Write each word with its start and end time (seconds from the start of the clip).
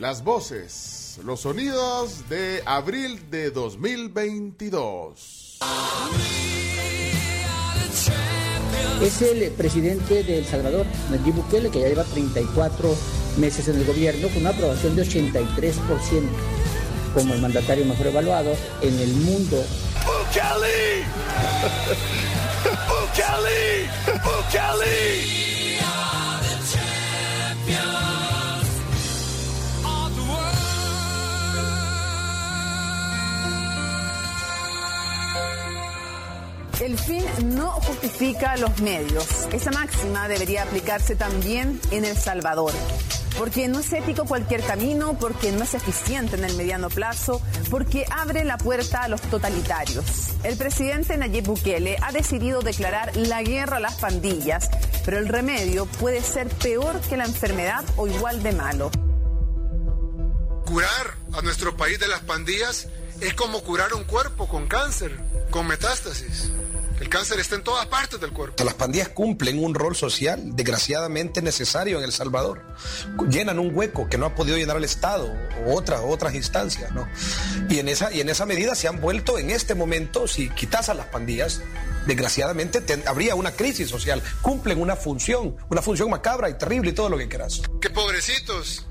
Las 0.00 0.24
voces, 0.24 1.20
los 1.24 1.42
sonidos 1.42 2.26
de 2.30 2.62
abril 2.64 3.30
de 3.30 3.50
2022. 3.50 5.58
Es 9.02 9.20
el 9.20 9.50
presidente 9.50 10.24
de 10.24 10.38
El 10.38 10.46
Salvador, 10.46 10.86
Nayib 11.10 11.34
Bukele, 11.34 11.70
que 11.70 11.80
ya 11.80 11.88
lleva 11.88 12.04
34 12.04 12.96
meses 13.36 13.68
en 13.68 13.76
el 13.76 13.84
gobierno 13.84 14.28
con 14.28 14.38
una 14.38 14.48
aprobación 14.50 14.96
de 14.96 15.02
83% 15.02 16.22
como 17.12 17.34
el 17.34 17.42
mandatario 17.42 17.84
mejor 17.84 18.06
evaluado 18.06 18.54
en 18.80 18.98
el 18.98 19.12
mundo. 19.12 19.62
¡Bukele! 20.06 21.04
¡Bukele! 22.88 23.90
¡Bukele! 24.24 25.59
El 36.80 36.98
fin 36.98 37.22
no 37.44 37.72
justifica 37.72 38.56
los 38.56 38.80
medios. 38.80 39.26
Esa 39.52 39.70
máxima 39.70 40.28
debería 40.28 40.62
aplicarse 40.62 41.14
también 41.14 41.78
en 41.90 42.06
El 42.06 42.16
Salvador. 42.16 42.72
Porque 43.36 43.68
no 43.68 43.80
es 43.80 43.92
ético 43.92 44.24
cualquier 44.24 44.62
camino, 44.62 45.18
porque 45.18 45.52
no 45.52 45.64
es 45.64 45.74
eficiente 45.74 46.36
en 46.36 46.44
el 46.44 46.56
mediano 46.56 46.88
plazo, 46.88 47.42
porque 47.70 48.06
abre 48.10 48.44
la 48.44 48.56
puerta 48.56 49.02
a 49.02 49.08
los 49.08 49.20
totalitarios. 49.20 50.30
El 50.42 50.56
presidente 50.56 51.18
Nayib 51.18 51.44
Bukele 51.44 51.98
ha 52.00 52.12
decidido 52.12 52.62
declarar 52.62 53.14
la 53.14 53.42
guerra 53.42 53.76
a 53.76 53.80
las 53.80 53.96
pandillas, 53.96 54.70
pero 55.04 55.18
el 55.18 55.28
remedio 55.28 55.84
puede 55.84 56.22
ser 56.22 56.48
peor 56.48 56.98
que 57.02 57.18
la 57.18 57.26
enfermedad 57.26 57.84
o 57.96 58.06
igual 58.06 58.42
de 58.42 58.52
malo. 58.52 58.90
Curar 60.64 61.14
a 61.34 61.42
nuestro 61.42 61.76
país 61.76 61.98
de 61.98 62.08
las 62.08 62.20
pandillas 62.20 62.88
es 63.20 63.34
como 63.34 63.62
curar 63.62 63.92
un 63.92 64.04
cuerpo 64.04 64.48
con 64.48 64.66
cáncer, 64.66 65.14
con 65.50 65.66
metástasis. 65.66 66.50
El 67.00 67.08
cáncer 67.08 67.40
está 67.40 67.54
en 67.54 67.64
todas 67.64 67.86
partes 67.86 68.20
del 68.20 68.30
cuerpo. 68.30 68.62
Las 68.62 68.74
pandillas 68.74 69.08
cumplen 69.08 69.58
un 69.64 69.74
rol 69.74 69.96
social 69.96 70.54
desgraciadamente 70.54 71.40
necesario 71.40 71.96
en 71.96 72.04
El 72.04 72.12
Salvador. 72.12 72.62
Llenan 73.30 73.58
un 73.58 73.74
hueco 73.74 74.06
que 74.10 74.18
no 74.18 74.26
ha 74.26 74.34
podido 74.34 74.58
llenar 74.58 74.76
el 74.76 74.84
Estado 74.84 75.32
o 75.64 75.74
otras, 75.74 76.02
otras 76.04 76.34
instancias. 76.34 76.92
¿no? 76.92 77.08
Y, 77.70 77.78
en 77.78 77.88
esa, 77.88 78.12
y 78.12 78.20
en 78.20 78.28
esa 78.28 78.44
medida 78.44 78.74
se 78.74 78.86
han 78.86 79.00
vuelto 79.00 79.38
en 79.38 79.48
este 79.48 79.74
momento, 79.74 80.28
si 80.28 80.50
quitas 80.50 80.90
a 80.90 80.94
las 80.94 81.06
pandillas, 81.06 81.62
desgraciadamente 82.06 82.84
habría 83.06 83.34
una 83.34 83.52
crisis 83.52 83.88
social. 83.88 84.22
Cumplen 84.42 84.78
una 84.78 84.94
función, 84.94 85.56
una 85.70 85.80
función 85.80 86.10
macabra 86.10 86.50
y 86.50 86.58
terrible 86.58 86.90
y 86.90 86.92
todo 86.92 87.08
lo 87.08 87.16
que 87.16 87.28
quieras. 87.28 87.62
Que 87.80 87.88
pobrecitos, 87.88 88.84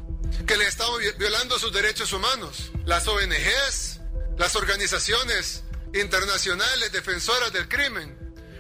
que 0.48 0.58
le 0.58 0.66
estamos 0.66 1.00
violando 1.20 1.60
sus 1.60 1.72
derechos 1.72 2.12
humanos. 2.12 2.72
Las 2.86 3.08
ONGs, 3.08 4.00
las 4.36 4.56
organizaciones 4.56 5.64
internacionales 5.94 6.92
defensoras 6.92 7.52
del 7.54 7.68
crimen. 7.68 8.18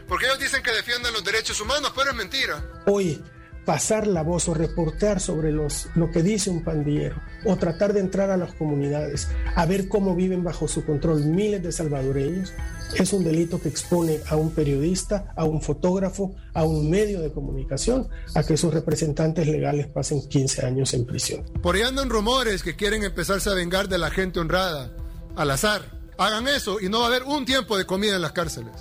Porque 0.08 0.26
ellos 0.26 0.40
dicen 0.40 0.64
que 0.64 0.72
defienden 0.72 1.14
los 1.14 1.24
derechos 1.24 1.62
humanos, 1.62 1.92
pero 1.96 2.12
es 2.12 2.16
mentira. 2.16 2.64
Hoy, 2.88 3.22
pasar 3.66 4.08
la 4.08 4.24
voz 4.24 4.50
o 4.50 4.56
reportar 4.56 5.20
sobre 5.20 5.52
los, 5.52 5.88
lo 5.94 6.10
que 6.10 6.24
dice 6.24 6.50
un 6.50 6.64
pandillero 6.64 7.22
o 7.46 7.56
tratar 7.58 7.94
de 7.94 8.00
entrar 8.00 8.32
a 8.32 8.38
las 8.38 8.56
comunidades 8.56 9.28
a 9.56 9.66
ver 9.68 9.88
cómo 9.88 10.16
viven 10.16 10.44
bajo 10.44 10.68
su 10.68 10.84
control 10.84 11.26
miles 11.26 11.62
de 11.62 11.72
salvadoreños 11.72 12.52
es 12.96 13.14
un 13.14 13.24
delito 13.24 13.62
que 13.62 13.70
expone 13.70 14.22
a 14.28 14.36
un 14.36 14.52
periodista, 14.52 15.32
a 15.36 15.44
un 15.44 15.62
fotógrafo, 15.62 16.36
a 16.56 16.64
un 16.64 16.90
medio 16.90 17.22
de 17.22 17.32
comunicación 17.32 18.10
a 18.34 18.42
que 18.42 18.58
sus 18.58 18.74
representantes 18.74 19.48
legales 19.48 19.86
pasen 19.86 20.28
15 20.28 20.66
años 20.66 20.94
en 20.96 21.06
prisión. 21.06 21.46
Por 21.62 21.76
ahí 21.76 21.84
andan 21.84 22.10
rumores 22.10 22.64
que 22.64 22.76
quieren 22.76 23.04
empezarse 23.04 23.52
a 23.52 23.54
vengar 23.54 23.88
de 23.88 24.00
la 24.00 24.10
gente 24.10 24.40
honrada, 24.40 24.96
al 25.36 25.52
azar. 25.52 25.99
Hagan 26.20 26.50
eso 26.50 26.82
y 26.82 26.90
no 26.90 27.00
va 27.00 27.06
a 27.06 27.08
haber 27.08 27.24
un 27.24 27.46
tiempo 27.46 27.78
de 27.78 27.86
comida 27.86 28.18
en 28.18 28.22
las 28.22 28.34
cárceles. 28.34 28.74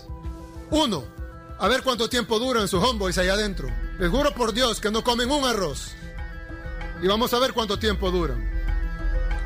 Uno. 0.72 1.04
A 1.60 1.68
ver 1.68 1.82
cuánto 1.82 2.08
tiempo 2.08 2.40
duran 2.40 2.66
sus 2.66 2.82
homeboys 2.82 3.16
allá 3.16 3.34
adentro. 3.34 3.68
Les 4.00 4.10
juro 4.10 4.34
por 4.34 4.52
Dios 4.52 4.80
que 4.80 4.90
no 4.90 5.04
comen 5.04 5.30
un 5.30 5.44
arroz. 5.44 5.92
Y 7.00 7.06
vamos 7.06 7.32
a 7.32 7.38
ver 7.38 7.52
cuánto 7.52 7.78
tiempo 7.78 8.10
duran. 8.10 8.44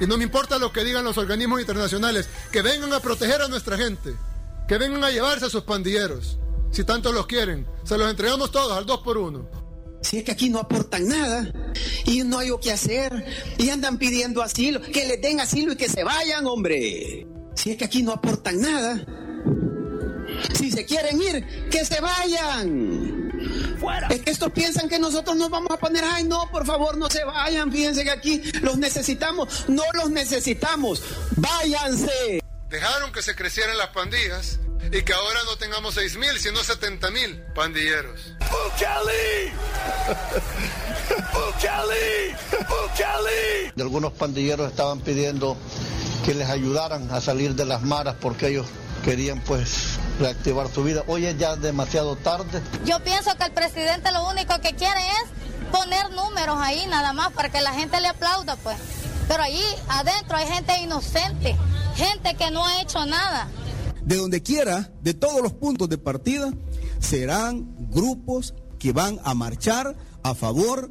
Y 0.00 0.06
no 0.06 0.16
me 0.16 0.24
importa 0.24 0.58
lo 0.58 0.72
que 0.72 0.84
digan 0.84 1.04
los 1.04 1.18
organismos 1.18 1.60
internacionales, 1.60 2.30
que 2.50 2.62
vengan 2.62 2.94
a 2.94 3.00
proteger 3.00 3.42
a 3.42 3.48
nuestra 3.48 3.76
gente, 3.76 4.14
que 4.66 4.78
vengan 4.78 5.04
a 5.04 5.10
llevarse 5.10 5.44
a 5.44 5.50
sus 5.50 5.62
pandilleros. 5.62 6.38
Si 6.70 6.84
tanto 6.84 7.12
los 7.12 7.26
quieren, 7.26 7.66
se 7.84 7.98
los 7.98 8.10
entregamos 8.10 8.50
todos 8.50 8.72
al 8.72 8.86
dos 8.86 9.00
por 9.00 9.18
uno. 9.18 9.46
Si 10.00 10.16
es 10.16 10.24
que 10.24 10.32
aquí 10.32 10.48
no 10.48 10.60
aportan 10.60 11.08
nada 11.08 11.52
y 12.06 12.24
no 12.24 12.38
hay 12.38 12.48
lo 12.48 12.58
que 12.58 12.72
hacer 12.72 13.26
y 13.58 13.68
andan 13.68 13.98
pidiendo 13.98 14.42
asilo, 14.42 14.80
que 14.80 15.06
les 15.06 15.20
den 15.20 15.40
asilo 15.40 15.74
y 15.74 15.76
que 15.76 15.90
se 15.90 16.02
vayan, 16.02 16.46
hombre. 16.46 17.26
Si 17.54 17.70
es 17.70 17.76
que 17.76 17.84
aquí 17.84 18.02
no 18.02 18.12
aportan 18.12 18.60
nada. 18.60 19.00
Si 20.54 20.70
se 20.70 20.84
quieren 20.84 21.20
ir, 21.20 21.68
que 21.70 21.84
se 21.84 22.00
vayan. 22.00 23.30
Fuera. 23.78 24.08
Es 24.08 24.22
que 24.22 24.30
estos 24.30 24.52
piensan 24.52 24.88
que 24.88 24.98
nosotros 24.98 25.36
nos 25.36 25.50
vamos 25.50 25.70
a 25.70 25.76
poner, 25.76 26.04
ay 26.04 26.24
no, 26.24 26.48
por 26.50 26.64
favor 26.64 26.96
no 26.96 27.10
se 27.10 27.24
vayan, 27.24 27.72
fíjense 27.72 28.04
que 28.04 28.10
aquí 28.10 28.42
los 28.62 28.78
necesitamos, 28.78 29.68
no 29.68 29.82
los 29.94 30.10
necesitamos, 30.10 31.02
váyanse. 31.36 32.40
Dejaron 32.68 33.12
que 33.12 33.22
se 33.22 33.34
crecieran 33.34 33.76
las 33.76 33.88
pandillas 33.88 34.58
y 34.90 35.02
que 35.02 35.12
ahora 35.12 35.40
no 35.44 35.56
tengamos 35.56 35.94
6 35.94 36.16
mil, 36.16 36.38
sino 36.38 36.62
70 36.62 37.10
mil 37.10 37.36
pandilleros. 37.54 38.34
¡Bukele! 38.40 39.52
¡Bukele! 41.32 42.36
¡Bukele! 42.50 43.72
De 43.74 43.82
algunos 43.82 44.12
pandilleros 44.12 44.70
estaban 44.70 45.00
pidiendo 45.00 45.56
que 46.24 46.34
les 46.34 46.48
ayudaran 46.48 47.10
a 47.10 47.20
salir 47.20 47.54
de 47.54 47.64
las 47.64 47.82
maras 47.82 48.14
porque 48.20 48.48
ellos 48.48 48.66
querían 49.04 49.40
pues 49.40 49.98
reactivar 50.20 50.68
su 50.72 50.84
vida. 50.84 51.02
Hoy 51.06 51.26
es 51.26 51.36
ya 51.36 51.56
demasiado 51.56 52.16
tarde. 52.16 52.62
Yo 52.84 53.02
pienso 53.02 53.36
que 53.36 53.44
el 53.44 53.52
presidente 53.52 54.12
lo 54.12 54.28
único 54.28 54.60
que 54.60 54.74
quiere 54.74 55.00
es 55.00 55.70
poner 55.72 56.10
números 56.10 56.56
ahí 56.60 56.86
nada 56.88 57.12
más 57.12 57.32
para 57.32 57.50
que 57.50 57.60
la 57.60 57.72
gente 57.72 58.00
le 58.00 58.08
aplauda 58.08 58.56
pues. 58.56 58.76
Pero 59.26 59.42
allí 59.42 59.64
adentro 59.88 60.36
hay 60.36 60.46
gente 60.46 60.80
inocente, 60.80 61.56
gente 61.96 62.34
que 62.36 62.50
no 62.50 62.64
ha 62.64 62.82
hecho 62.82 63.04
nada. 63.04 63.48
De 64.02 64.16
donde 64.16 64.42
quiera, 64.42 64.90
de 65.00 65.14
todos 65.14 65.42
los 65.42 65.52
puntos 65.52 65.88
de 65.88 65.98
partida, 65.98 66.52
serán 67.00 67.66
grupos 67.90 68.54
que 68.78 68.92
van 68.92 69.18
a 69.24 69.34
marchar 69.34 69.96
a 70.22 70.34
favor 70.34 70.90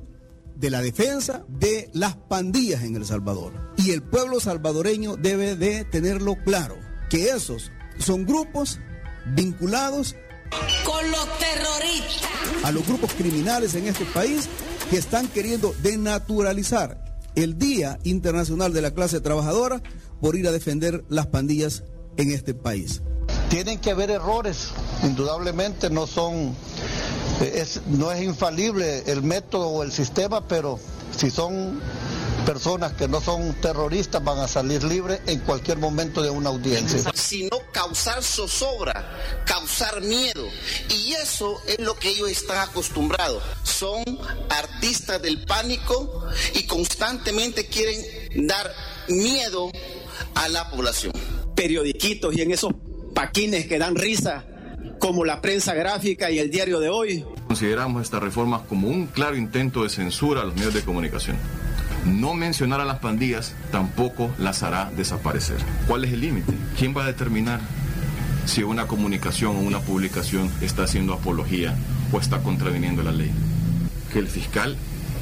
de 0.61 0.69
la 0.69 0.81
defensa 0.81 1.43
de 1.49 1.89
las 1.91 2.15
pandillas 2.15 2.83
en 2.83 2.95
El 2.95 3.03
Salvador. 3.03 3.73
Y 3.77 3.91
el 3.91 4.03
pueblo 4.03 4.39
salvadoreño 4.39 5.17
debe 5.17 5.55
de 5.55 5.83
tenerlo 5.85 6.37
claro, 6.45 6.77
que 7.09 7.29
esos 7.29 7.71
son 7.97 8.25
grupos 8.25 8.79
vinculados 9.25 10.15
con 10.85 11.11
los 11.11 11.27
terroristas, 11.39 12.29
a 12.63 12.71
los 12.71 12.85
grupos 12.85 13.11
criminales 13.13 13.73
en 13.73 13.87
este 13.87 14.05
país 14.05 14.47
que 14.91 14.97
están 14.97 15.27
queriendo 15.27 15.73
denaturalizar 15.81 17.03
el 17.33 17.57
Día 17.57 17.97
Internacional 18.03 18.71
de 18.71 18.83
la 18.83 18.91
Clase 18.91 19.19
Trabajadora 19.19 19.81
por 20.21 20.35
ir 20.35 20.47
a 20.47 20.51
defender 20.51 21.03
las 21.09 21.25
pandillas 21.25 21.83
en 22.17 22.29
este 22.29 22.53
país. 22.53 23.01
Tienen 23.49 23.79
que 23.79 23.91
haber 23.91 24.11
errores, 24.11 24.69
indudablemente 25.03 25.89
no 25.89 26.05
son 26.05 26.55
no 27.87 28.11
es 28.11 28.23
infalible 28.23 29.03
el 29.07 29.23
método 29.23 29.67
o 29.67 29.83
el 29.83 29.91
sistema, 29.91 30.47
pero 30.47 30.79
si 31.15 31.29
son 31.29 31.81
personas 32.45 32.93
que 32.93 33.07
no 33.07 33.21
son 33.21 33.53
terroristas 33.61 34.23
van 34.23 34.39
a 34.39 34.47
salir 34.47 34.83
libres 34.83 35.21
en 35.27 35.39
cualquier 35.39 35.77
momento 35.77 36.21
de 36.21 36.29
una 36.29 36.49
audiencia. 36.49 37.11
Sino 37.13 37.57
causar 37.71 38.23
zozobra, 38.23 39.43
causar 39.45 40.01
miedo. 40.01 40.47
Y 40.89 41.13
eso 41.13 41.61
es 41.67 41.79
lo 41.79 41.95
que 41.97 42.09
ellos 42.09 42.29
están 42.29 42.57
acostumbrados. 42.57 43.43
Son 43.63 44.03
artistas 44.49 45.21
del 45.21 45.45
pánico 45.45 46.25
y 46.55 46.65
constantemente 46.65 47.67
quieren 47.67 48.47
dar 48.47 48.71
miedo 49.07 49.71
a 50.35 50.49
la 50.49 50.69
población. 50.69 51.13
Periodiquitos 51.55 52.35
y 52.35 52.41
en 52.41 52.51
esos 52.51 52.73
paquines 53.13 53.67
que 53.67 53.77
dan 53.77 53.95
risa 53.95 54.45
como 54.99 55.25
la 55.25 55.41
prensa 55.41 55.73
gráfica 55.73 56.29
y 56.31 56.39
el 56.39 56.51
diario 56.51 56.79
de 56.79 56.89
hoy. 56.89 57.25
Consideramos 57.47 58.03
esta 58.03 58.19
reforma 58.19 58.63
como 58.69 58.87
un 58.87 59.07
claro 59.07 59.35
intento 59.35 59.83
de 59.83 59.89
censura 59.89 60.41
a 60.41 60.45
los 60.45 60.55
medios 60.55 60.73
de 60.73 60.83
comunicación. 60.83 61.37
No 62.05 62.33
mencionar 62.33 62.81
a 62.81 62.85
las 62.85 62.99
pandillas 62.99 63.53
tampoco 63.71 64.31
las 64.39 64.63
hará 64.63 64.91
desaparecer. 64.95 65.57
¿Cuál 65.87 66.05
es 66.05 66.13
el 66.13 66.21
límite? 66.21 66.53
¿Quién 66.77 66.95
va 66.95 67.03
a 67.03 67.07
determinar 67.07 67.59
si 68.45 68.63
una 68.63 68.87
comunicación 68.87 69.55
o 69.55 69.59
una 69.59 69.79
publicación 69.81 70.51
está 70.61 70.83
haciendo 70.83 71.13
apología 71.13 71.75
o 72.11 72.19
está 72.19 72.41
contraviniendo 72.41 73.03
la 73.03 73.11
ley? 73.11 73.31
Que 74.11 74.19
el 74.19 74.27
fiscal 74.27 74.77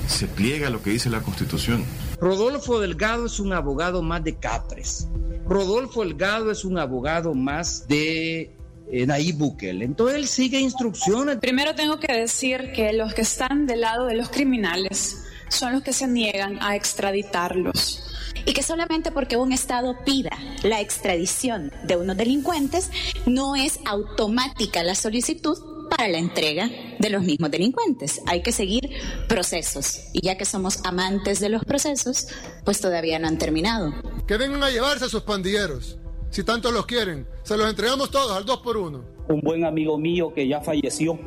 se 0.08 0.28
pliegue 0.28 0.66
a 0.66 0.70
lo 0.70 0.82
que 0.82 0.92
dice 0.92 1.10
la 1.10 1.22
Constitución. 1.22 1.84
Rodolfo 2.20 2.80
Delgado 2.80 3.26
es 3.26 3.40
un 3.40 3.54
abogado 3.54 4.02
más 4.02 4.24
de 4.24 4.36
Capres. 4.36 5.08
Rodolfo 5.48 6.04
Delgado 6.04 6.52
es 6.52 6.66
un 6.66 6.78
abogado 6.78 7.34
más 7.34 7.88
de 7.88 8.56
Nayib 8.92 9.38
Bukele. 9.38 9.86
Entonces 9.86 10.18
él 10.18 10.28
sigue 10.28 10.60
instrucciones. 10.60 11.38
Primero 11.38 11.76
tengo 11.76 12.00
que 12.00 12.14
decir 12.14 12.72
que 12.74 12.94
los 12.94 13.14
que 13.14 13.22
están 13.22 13.66
del 13.66 13.82
lado 13.82 14.06
de 14.06 14.16
los 14.16 14.30
criminales 14.30 15.24
son 15.50 15.74
los 15.74 15.84
que 15.84 15.94
se 15.94 16.08
niegan 16.08 16.62
a 16.62 16.76
extraditarlos. 16.76 18.04
Y 18.46 18.54
que 18.54 18.64
solamente 18.64 19.12
porque 19.12 19.38
un 19.38 19.52
Estado 19.52 19.96
pida 20.06 20.32
la 20.64 20.82
extradición 20.82 21.72
de 21.84 21.98
unos 21.98 22.18
delincuentes, 22.18 22.90
no 23.26 23.56
es 23.56 23.80
automática 23.86 24.82
la 24.84 24.96
solicitud 24.96 25.58
para 25.90 26.08
la 26.08 26.20
entrega 26.20 26.70
de 27.00 27.10
los 27.10 27.24
mismos 27.24 27.52
delincuentes. 27.52 28.22
Hay 28.28 28.42
que 28.42 28.52
seguir 28.52 28.90
procesos. 29.28 30.02
Y 30.14 30.22
ya 30.22 30.38
que 30.38 30.46
somos 30.46 30.80
amantes 30.86 31.40
de 31.40 31.50
los 31.50 31.66
procesos, 31.66 32.28
pues 32.64 32.80
todavía 32.80 33.20
no 33.20 33.28
han 33.28 33.38
terminado. 33.38 33.94
Que 34.28 34.38
vengan 34.38 34.64
a 34.64 34.70
llevarse 34.70 35.06
a 35.06 35.10
sus 35.10 35.24
pandilleros. 35.24 35.99
Si 36.30 36.44
tanto 36.44 36.72
los 36.72 36.86
quieren, 36.86 37.28
se 37.44 37.58
los 37.58 37.68
entregamos 37.68 38.12
todos 38.12 38.32
al 38.38 38.46
dos 38.46 38.60
por 38.60 38.78
uno. 38.78 39.04
Un 39.28 39.42
buen 39.42 39.66
amigo 39.66 39.98
mío 39.98 40.32
que 40.34 40.48
ya 40.48 40.62
falleció, 40.62 41.20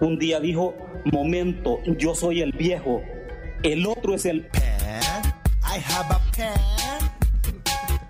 un 0.00 0.18
día 0.18 0.38
dijo, 0.38 0.72
momento, 1.12 1.78
yo 1.98 2.14
soy 2.14 2.40
el 2.40 2.52
viejo, 2.52 3.02
el 3.64 3.84
otro 3.86 4.14
es 4.14 4.24
el... 4.26 4.48
I 5.66 5.78
have 5.78 6.14
a 6.14 6.20
pen. 6.36 6.52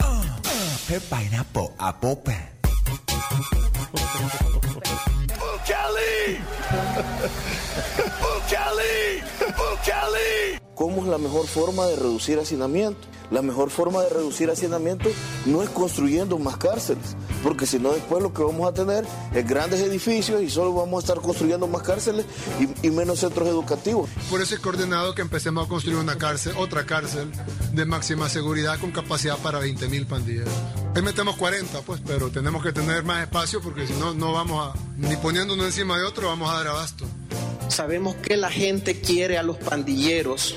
Uh, 0.03 1.01
pineapple, 1.09 1.71
apple 1.79 2.17
pen. 2.17 2.51
Cali! 5.67 6.39
Cali! 8.51 9.23
Cali! 9.87 10.61
¿Cómo 10.75 11.03
es 11.03 11.09
la 11.09 11.17
mejor 11.17 11.47
forma 11.47 11.87
de 11.87 11.97
reducir 11.97 12.39
hacinamiento? 12.39 13.14
La 13.31 13.43
mejor 13.43 13.71
forma 13.71 14.03
de 14.03 14.11
reducir 14.11 14.51
hacinamiento 14.51 15.09
no 15.47 15.63
es 15.63 15.71
construyendo 15.71 16.39
más 16.39 16.57
cárceles, 16.57 17.17
porque 17.43 17.67
si 17.67 17.79
no 17.79 17.93
después 17.93 18.23
lo 18.23 18.33
que 18.33 18.43
vamos 18.43 18.69
a 18.69 18.75
tener 18.75 19.05
es 19.35 19.47
grandes 19.47 19.81
edificios 19.81 20.43
y 20.43 20.51
solo 20.51 20.75
vamos 20.75 21.03
a 21.03 21.07
estar 21.07 21.23
construyendo 21.23 21.67
más 21.67 21.83
cárceles 21.83 22.27
y, 22.61 22.87
y 22.87 22.91
menos 22.91 23.21
centros 23.21 23.49
educativos. 23.49 24.11
Por 24.31 24.41
eso 24.41 24.55
es 24.55 24.61
coordinado 24.61 25.15
que 25.15 25.23
empecemos 25.23 25.67
a 25.67 25.69
construir 25.69 25.99
una 25.99 26.17
cárcel, 26.17 26.55
otra 26.59 26.85
cárcel 26.87 27.31
de 27.73 27.85
máxima 27.85 28.29
seguridad 28.29 28.79
con 28.79 28.93
capacidad 28.93 29.39
para 29.39 29.59
20 29.59 29.89
mil 29.89 30.07
pandilleros. 30.07 30.53
Ahí 30.95 31.03
metemos 31.03 31.37
40, 31.37 31.81
pues, 31.81 32.01
pero 32.07 32.31
tenemos 32.31 32.63
que 32.63 32.73
tener 32.73 33.05
más 33.05 33.23
espacio 33.23 33.61
porque 33.61 33.87
si 33.87 33.95
no, 33.95 34.15
no 34.15 34.33
vamos 34.33 34.69
a, 34.69 34.79
ni 34.97 35.17
poniendo 35.17 35.55
uno 35.55 35.65
encima 35.65 35.99
de 35.99 36.05
otro, 36.05 36.29
vamos 36.29 36.51
a 36.51 36.59
dar 36.59 36.69
abasto. 36.69 37.07
Sabemos 37.69 38.15
que 38.17 38.37
la 38.37 38.51
gente 38.51 39.01
quiere 39.01 39.39
a 39.39 39.43
los 39.43 39.57
pandilleros 39.57 40.57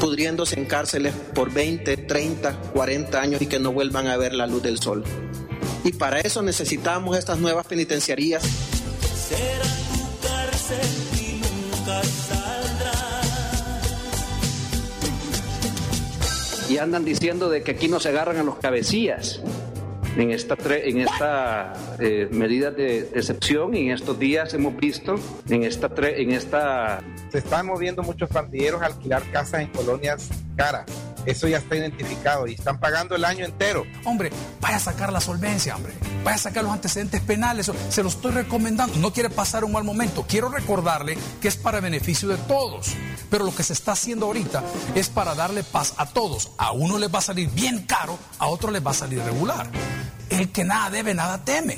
pudriéndose 0.00 0.58
en 0.58 0.66
cárceles 0.66 1.14
por 1.34 1.52
20, 1.52 1.96
30, 1.96 2.52
40 2.72 3.20
años 3.20 3.42
y 3.42 3.46
que 3.46 3.58
no 3.58 3.72
vuelvan 3.72 4.06
a 4.06 4.16
ver 4.16 4.34
la 4.34 4.46
luz 4.46 4.62
del 4.62 4.78
sol. 4.78 5.04
Y 5.84 5.92
para 5.92 6.20
eso 6.20 6.42
necesitamos 6.42 7.16
estas 7.16 7.38
nuevas 7.38 7.66
penitenciarías. 7.66 8.42
Será 8.42 9.64
tu 9.92 10.26
cárcel 10.26 10.88
y 11.14 11.40
nunca 11.40 12.02
saldrás. 12.02 13.06
Y 16.70 16.78
andan 16.78 17.04
diciendo 17.04 17.48
de 17.48 17.62
que 17.62 17.72
aquí 17.72 17.88
no 17.88 18.00
se 18.00 18.08
agarran 18.08 18.38
a 18.38 18.42
los 18.42 18.56
cabecillas 18.56 19.40
en 20.16 20.30
esta, 20.30 20.56
en 20.68 20.98
esta 20.98 21.72
eh, 21.98 22.28
medida 22.30 22.70
de 22.70 23.00
excepción 23.14 23.74
y 23.74 23.86
en 23.86 23.92
estos 23.92 24.18
días 24.18 24.54
hemos 24.54 24.76
visto 24.76 25.16
en 25.48 25.64
esta, 25.64 25.90
en 25.98 26.32
esta... 26.32 27.00
Se 27.30 27.38
están 27.38 27.66
moviendo 27.66 28.02
muchos 28.02 28.28
pandilleros 28.30 28.82
a 28.82 28.86
alquilar 28.86 29.22
casas 29.30 29.60
en 29.60 29.68
colonias 29.68 30.28
caras. 30.56 30.86
Eso 31.26 31.48
ya 31.48 31.58
está 31.58 31.76
identificado 31.76 32.46
y 32.46 32.54
están 32.54 32.78
pagando 32.78 33.16
el 33.16 33.24
año 33.24 33.44
entero. 33.44 33.84
Hombre, 34.04 34.30
vaya 34.60 34.76
a 34.76 34.80
sacar 34.80 35.12
la 35.12 35.20
solvencia, 35.20 35.74
hombre. 35.74 35.92
Vaya 36.22 36.36
a 36.36 36.38
sacar 36.38 36.62
los 36.62 36.72
antecedentes 36.72 37.20
penales. 37.20 37.70
Se 37.88 38.02
lo 38.02 38.08
estoy 38.08 38.32
recomendando. 38.32 38.96
No 38.98 39.12
quiere 39.12 39.28
pasar 39.28 39.64
un 39.64 39.72
mal 39.72 39.82
momento. 39.82 40.24
Quiero 40.28 40.48
recordarle 40.48 41.18
que 41.40 41.48
es 41.48 41.56
para 41.56 41.80
beneficio 41.80 42.28
de 42.28 42.36
todos. 42.36 42.92
Pero 43.28 43.44
lo 43.44 43.54
que 43.54 43.64
se 43.64 43.72
está 43.72 43.92
haciendo 43.92 44.26
ahorita 44.26 44.62
es 44.94 45.08
para 45.08 45.34
darle 45.34 45.64
paz 45.64 45.94
a 45.96 46.06
todos. 46.06 46.52
A 46.58 46.70
uno 46.72 46.98
les 46.98 47.12
va 47.12 47.18
a 47.18 47.22
salir 47.22 47.50
bien 47.50 47.82
caro, 47.82 48.18
a 48.38 48.46
otro 48.46 48.70
les 48.70 48.84
va 48.86 48.92
a 48.92 48.94
salir 48.94 49.20
regular. 49.20 49.68
El 50.30 50.50
que 50.50 50.64
nada 50.64 50.90
debe, 50.90 51.14
nada 51.14 51.44
teme. 51.44 51.76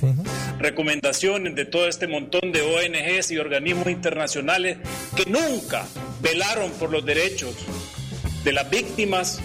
Recomendaciones 0.59 1.55
de 1.55 1.65
todo 1.65 1.89
este 1.89 2.06
montón 2.06 2.53
de 2.53 2.62
ONGs 2.62 3.31
y 3.31 3.39
organismos 3.39 3.89
internacionales 3.89 4.79
que 5.17 5.27
nunca 5.27 5.87
velaron 6.21 6.71
por 6.73 6.91
los 6.91 7.05
derechos 7.05 7.55
de 8.49 8.55
las 8.55 8.71
víctimas 8.71 9.41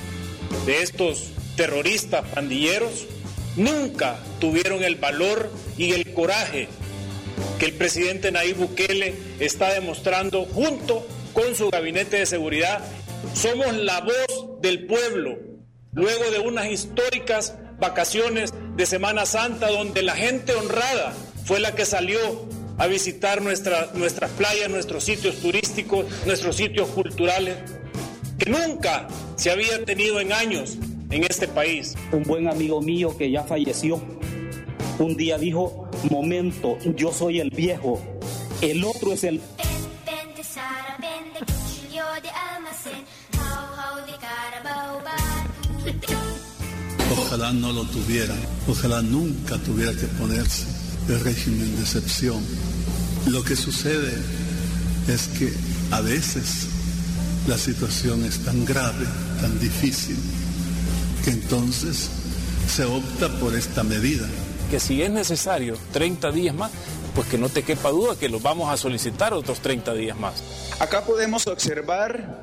de 0.65 0.81
estos 0.81 1.31
terroristas 1.57 2.25
pandilleros, 2.29 3.05
nunca 3.57 4.17
tuvieron 4.39 4.81
el 4.81 4.95
valor 4.95 5.51
y 5.77 5.91
el 5.91 6.13
coraje 6.13 6.69
que 7.59 7.65
el 7.65 7.73
presidente 7.73 8.31
Nayib 8.31 8.55
Bukele 8.55 9.13
está 9.41 9.73
demostrando 9.73 10.45
junto 10.45 11.05
con 11.33 11.53
su 11.53 11.69
gabinete 11.69 12.15
de 12.15 12.25
seguridad. 12.25 12.81
Somos 13.33 13.75
la 13.75 13.99
voz 13.99 14.61
del 14.61 14.85
pueblo, 14.85 15.37
luego 15.91 16.31
de 16.31 16.39
unas 16.39 16.67
históricas 16.67 17.55
vacaciones 17.81 18.53
de 18.77 18.85
Semana 18.85 19.25
Santa 19.25 19.67
donde 19.67 20.01
la 20.01 20.15
gente 20.15 20.55
honrada 20.55 21.13
fue 21.43 21.59
la 21.59 21.75
que 21.75 21.85
salió 21.85 22.47
a 22.77 22.87
visitar 22.87 23.41
nuestra, 23.41 23.89
nuestras 23.95 24.31
playas, 24.31 24.69
nuestros 24.69 25.03
sitios 25.03 25.35
turísticos, 25.41 26.05
nuestros 26.25 26.55
sitios 26.55 26.87
culturales, 26.87 27.57
que 28.37 28.49
nunca 28.49 29.07
se 29.35 29.51
había 29.51 29.83
tenido 29.85 30.19
en 30.19 30.33
años 30.33 30.77
en 31.09 31.23
este 31.23 31.47
país. 31.47 31.95
Un 32.11 32.23
buen 32.23 32.47
amigo 32.47 32.81
mío 32.81 33.15
que 33.17 33.29
ya 33.29 33.43
falleció, 33.43 34.01
un 34.99 35.15
día 35.15 35.37
dijo, 35.37 35.89
momento, 36.09 36.77
yo 36.95 37.11
soy 37.11 37.39
el 37.39 37.49
viejo, 37.49 38.01
el 38.61 38.83
otro 38.83 39.13
es 39.13 39.23
el... 39.23 39.41
Ojalá 47.11 47.51
no 47.51 47.71
lo 47.71 47.83
tuviera, 47.85 48.33
ojalá 48.67 49.01
nunca 49.01 49.57
tuviera 49.59 49.91
que 49.93 50.05
ponerse 50.05 50.65
el 51.09 51.19
régimen 51.19 51.75
de 51.75 51.81
excepción. 51.81 52.43
Lo 53.27 53.43
que 53.43 53.55
sucede 53.55 54.13
es 55.07 55.27
que 55.27 55.53
a 55.91 56.01
veces 56.01 56.67
la 57.47 57.57
situación 57.57 58.23
es 58.25 58.39
tan 58.39 58.65
grave, 58.65 59.05
tan 59.41 59.59
difícil, 59.59 60.17
que 61.23 61.31
entonces 61.31 62.09
se 62.67 62.85
opta 62.85 63.29
por 63.39 63.55
esta 63.55 63.83
medida. 63.83 64.27
Que 64.71 64.79
si 64.79 65.01
es 65.01 65.11
necesario 65.11 65.77
30 65.91 66.31
días 66.31 66.55
más, 66.55 66.71
pues 67.13 67.27
que 67.27 67.37
no 67.37 67.49
te 67.49 67.63
quepa 67.63 67.89
duda 67.89 68.15
que 68.15 68.29
los 68.29 68.41
vamos 68.41 68.71
a 68.71 68.77
solicitar 68.77 69.33
otros 69.33 69.59
30 69.59 69.93
días 69.93 70.17
más. 70.17 70.41
Acá 70.79 71.03
podemos 71.05 71.45
observar 71.47 72.39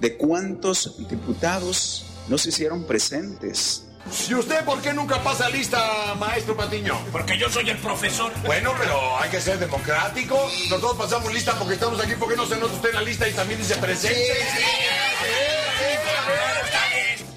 de 0.00 0.16
cuántos 0.16 0.96
diputados 1.08 2.06
no 2.28 2.38
se 2.38 2.50
hicieron 2.50 2.84
presentes 2.84 3.84
¿Y 4.28 4.34
usted 4.34 4.64
por 4.64 4.80
qué 4.80 4.92
nunca 4.92 5.22
pasa 5.22 5.48
lista, 5.48 6.14
maestro 6.18 6.56
Patiño? 6.56 6.98
Porque 7.10 7.38
yo 7.38 7.48
soy 7.48 7.68
el 7.70 7.78
profesor. 7.78 8.32
Bueno, 8.44 8.72
pero 8.78 9.18
hay 9.18 9.30
que 9.30 9.40
ser 9.40 9.58
democrático. 9.58 10.38
Nosotros 10.70 10.96
pasamos 10.96 11.32
lista 11.32 11.58
porque 11.58 11.74
estamos 11.74 12.00
aquí. 12.00 12.14
¿Por 12.14 12.28
qué 12.28 12.36
no 12.36 12.46
se 12.46 12.56
nota 12.56 12.74
usted 12.74 12.90
en 12.90 12.94
la 12.96 13.02
lista 13.02 13.28
y 13.28 13.32
también 13.32 13.58
dice 13.58 13.76
presente? 13.76 14.32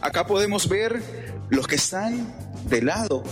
Acá 0.01 0.25
podemos 0.27 0.67
ver 0.67 1.01
los 1.50 1.67
que 1.67 1.75
están 1.75 2.36
del 2.65 2.88
lado 2.88 3.24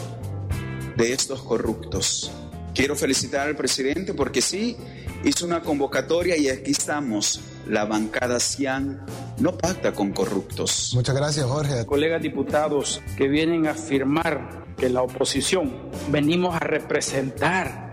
de 0.95 1.13
estos 1.13 1.41
corruptos. 1.41 2.31
Quiero 2.73 2.95
felicitar 2.95 3.47
al 3.47 3.55
presidente 3.55 4.13
porque 4.13 4.41
sí, 4.41 4.77
hizo 5.25 5.45
una 5.45 5.61
convocatoria 5.61 6.37
y 6.37 6.49
aquí 6.49 6.71
estamos. 6.71 7.41
La 7.67 7.85
bancada 7.85 8.39
CIAN 8.39 9.05
no 9.39 9.57
pacta 9.57 9.91
con 9.93 10.11
corruptos. 10.11 10.91
Muchas 10.93 11.15
gracias, 11.15 11.45
Jorge. 11.45 11.85
Colegas 11.85 12.21
diputados 12.21 13.01
que 13.17 13.27
vienen 13.27 13.67
a 13.67 13.71
afirmar 13.71 14.65
que 14.77 14.89
la 14.89 15.01
oposición 15.01 15.89
venimos 16.09 16.55
a 16.55 16.59
representar 16.59 17.91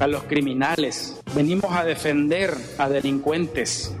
a 0.00 0.06
los 0.06 0.24
criminales, 0.24 1.16
venimos 1.34 1.72
a 1.72 1.84
defender 1.84 2.54
a 2.78 2.88
delincuentes. 2.88 3.94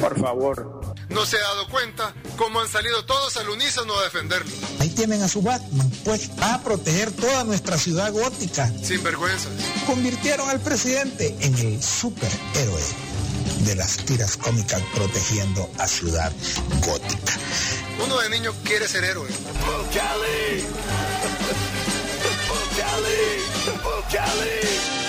Por 0.00 0.18
favor. 0.18 0.94
¿No 1.08 1.24
se 1.24 1.36
ha 1.36 1.40
dado 1.40 1.68
cuenta 1.68 2.14
cómo 2.38 2.60
han 2.60 2.68
salido 2.68 3.04
todos 3.04 3.36
al 3.36 3.50
unísono 3.50 3.98
a 3.98 4.04
defenderlo? 4.04 4.50
Ahí 4.78 4.88
tienen 4.90 5.20
a 5.22 5.28
su 5.28 5.42
Batman, 5.42 5.90
pues 6.04 6.30
va 6.40 6.54
a 6.54 6.62
proteger 6.62 7.10
toda 7.10 7.44
nuestra 7.44 7.76
ciudad 7.76 8.10
gótica. 8.12 8.72
Sin 8.82 9.02
vergüenza. 9.02 9.48
Convirtieron 9.86 10.48
al 10.48 10.60
presidente 10.60 11.36
en 11.40 11.54
el 11.58 11.82
superhéroe 11.82 12.82
de 13.64 13.74
las 13.74 13.96
tiras 13.98 14.36
cómicas 14.36 14.80
protegiendo 14.94 15.68
a 15.78 15.88
Ciudad 15.88 16.32
Gótica. 16.86 17.32
Uno 18.04 18.18
de 18.20 18.30
niño 18.30 18.52
quiere 18.64 18.86
ser 18.86 19.04
héroe. 19.04 19.28
Se 23.64 25.07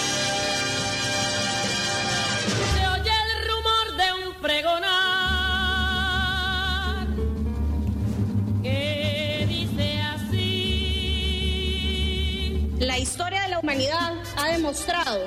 demostrado 14.60 15.26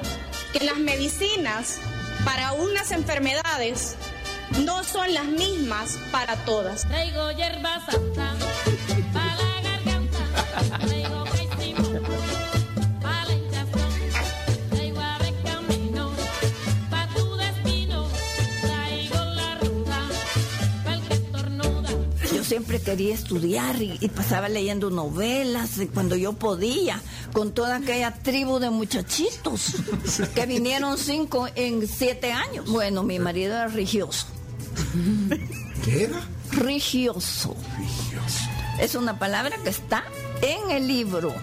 que 0.52 0.62
las 0.62 0.76
medicinas 0.76 1.78
para 2.22 2.52
unas 2.52 2.90
enfermedades 2.92 3.96
no 4.62 4.84
son 4.84 5.14
las 5.14 5.24
mismas 5.24 5.98
para 6.10 6.36
todas. 6.44 6.86
Traigo 6.86 7.30
hierba 7.32 7.80
santa 7.86 8.34
para 9.14 9.36
la 9.36 9.60
garganta. 9.62 10.86
Traigo 10.86 11.24
caicimo 11.24 12.00
para 13.00 13.24
la 13.24 13.32
hinchazón. 13.32 13.90
Traigo 14.68 15.00
ave 15.00 15.34
camino 15.46 16.10
para 16.90 17.14
tu 17.14 17.34
destino. 17.36 18.08
Traigo 18.60 19.24
la 19.34 19.54
ruda 19.60 20.08
para 20.84 20.96
el 20.96 21.02
que 21.08 21.14
estornuda. 21.14 21.88
Yo 22.34 22.44
siempre 22.44 22.82
quería 22.82 23.14
estudiar 23.14 23.80
y, 23.80 23.96
y 23.98 24.08
pasaba 24.10 24.50
leyendo 24.50 24.90
novelas 24.90 25.80
cuando 25.94 26.16
yo 26.16 26.34
podía, 26.34 27.00
con 27.32 27.52
toda 27.52 27.76
aquella 27.76 28.12
tribu 28.12 28.58
de 28.58 28.70
muchachitos 28.70 29.74
que 30.34 30.46
vinieron 30.46 30.98
cinco 30.98 31.48
en 31.54 31.86
siete 31.88 32.32
años. 32.32 32.66
Bueno, 32.66 33.02
mi 33.02 33.18
marido 33.18 33.54
era 33.54 33.68
religioso. 33.68 34.26
¿Qué 35.84 36.04
era? 36.04 36.20
Religioso. 36.52 37.56
Es 38.78 38.94
una 38.94 39.18
palabra 39.18 39.56
que 39.62 39.70
está 39.70 40.04
en 40.40 40.70
el 40.70 40.86
libro. 40.86 41.34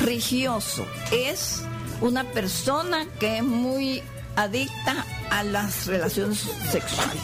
Religioso 0.00 0.86
es 1.12 1.62
una 2.00 2.24
persona 2.24 3.06
que 3.18 3.38
es 3.38 3.44
muy 3.44 4.02
adicta 4.36 5.04
a 5.30 5.42
las 5.42 5.86
relaciones 5.86 6.46
sexuales. 6.70 7.22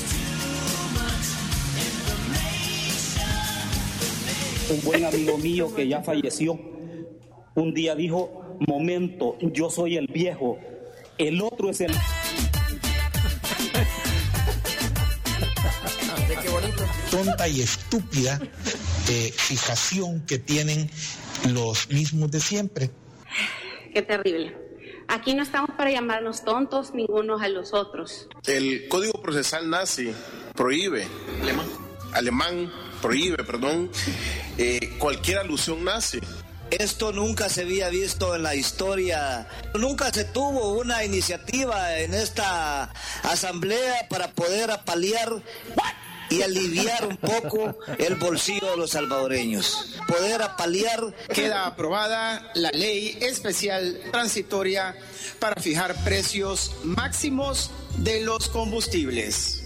Un 4.68 4.80
buen 4.82 5.04
amigo 5.04 5.38
mío 5.38 5.72
que 5.74 5.86
ya 5.86 6.02
falleció, 6.02 6.58
un 7.54 7.72
día 7.72 7.94
dijo, 7.94 8.56
momento, 8.66 9.36
yo 9.40 9.70
soy 9.70 9.96
el 9.96 10.08
viejo, 10.08 10.58
el 11.18 11.40
otro 11.40 11.70
es 11.70 11.80
el... 11.82 11.92
tonta 17.10 17.48
y 17.48 17.62
estúpida 17.62 18.40
eh, 19.08 19.32
fijación 19.32 20.26
que 20.26 20.38
tienen 20.38 20.90
los 21.52 21.88
mismos 21.90 22.30
de 22.30 22.40
siempre. 22.40 22.90
Qué 23.92 24.02
terrible. 24.02 24.56
Aquí 25.08 25.34
no 25.34 25.42
estamos 25.42 25.70
para 25.76 25.90
llamarnos 25.92 26.44
tontos 26.44 26.92
ningunos 26.92 27.40
a 27.40 27.48
los 27.48 27.72
otros. 27.72 28.28
El 28.46 28.88
Código 28.88 29.22
Procesal 29.22 29.70
nazi 29.70 30.12
prohíbe, 30.54 31.06
alemán, 31.40 31.66
alemán 32.16 32.72
prohíbe, 33.00 33.44
perdón, 33.44 33.90
eh, 34.58 34.96
cualquier 34.98 35.38
alusión 35.38 35.84
nazi. 35.84 36.20
Esto 36.70 37.12
nunca 37.12 37.48
se 37.48 37.62
había 37.62 37.88
visto 37.90 38.34
en 38.34 38.42
la 38.42 38.54
historia. 38.56 39.46
Nunca 39.74 40.12
se 40.12 40.24
tuvo 40.24 40.72
una 40.72 41.04
iniciativa 41.04 41.98
en 41.98 42.12
esta 42.12 42.92
asamblea 43.22 44.08
para 44.08 44.32
poder 44.32 44.72
apalear 44.72 45.42
y 46.28 46.42
aliviar 46.42 47.06
un 47.06 47.16
poco 47.18 47.78
el 47.98 48.16
bolsillo 48.16 48.72
de 48.72 48.76
los 48.76 48.90
salvadoreños. 48.90 49.94
Poder 50.08 50.42
apalear. 50.42 51.14
Queda 51.32 51.66
aprobada 51.66 52.50
la 52.54 52.70
ley 52.70 53.16
especial 53.20 54.00
transitoria 54.10 54.96
para 55.38 55.60
fijar 55.60 55.94
precios 56.02 56.72
máximos 56.82 57.70
de 57.98 58.22
los 58.22 58.48
combustibles. 58.48 59.65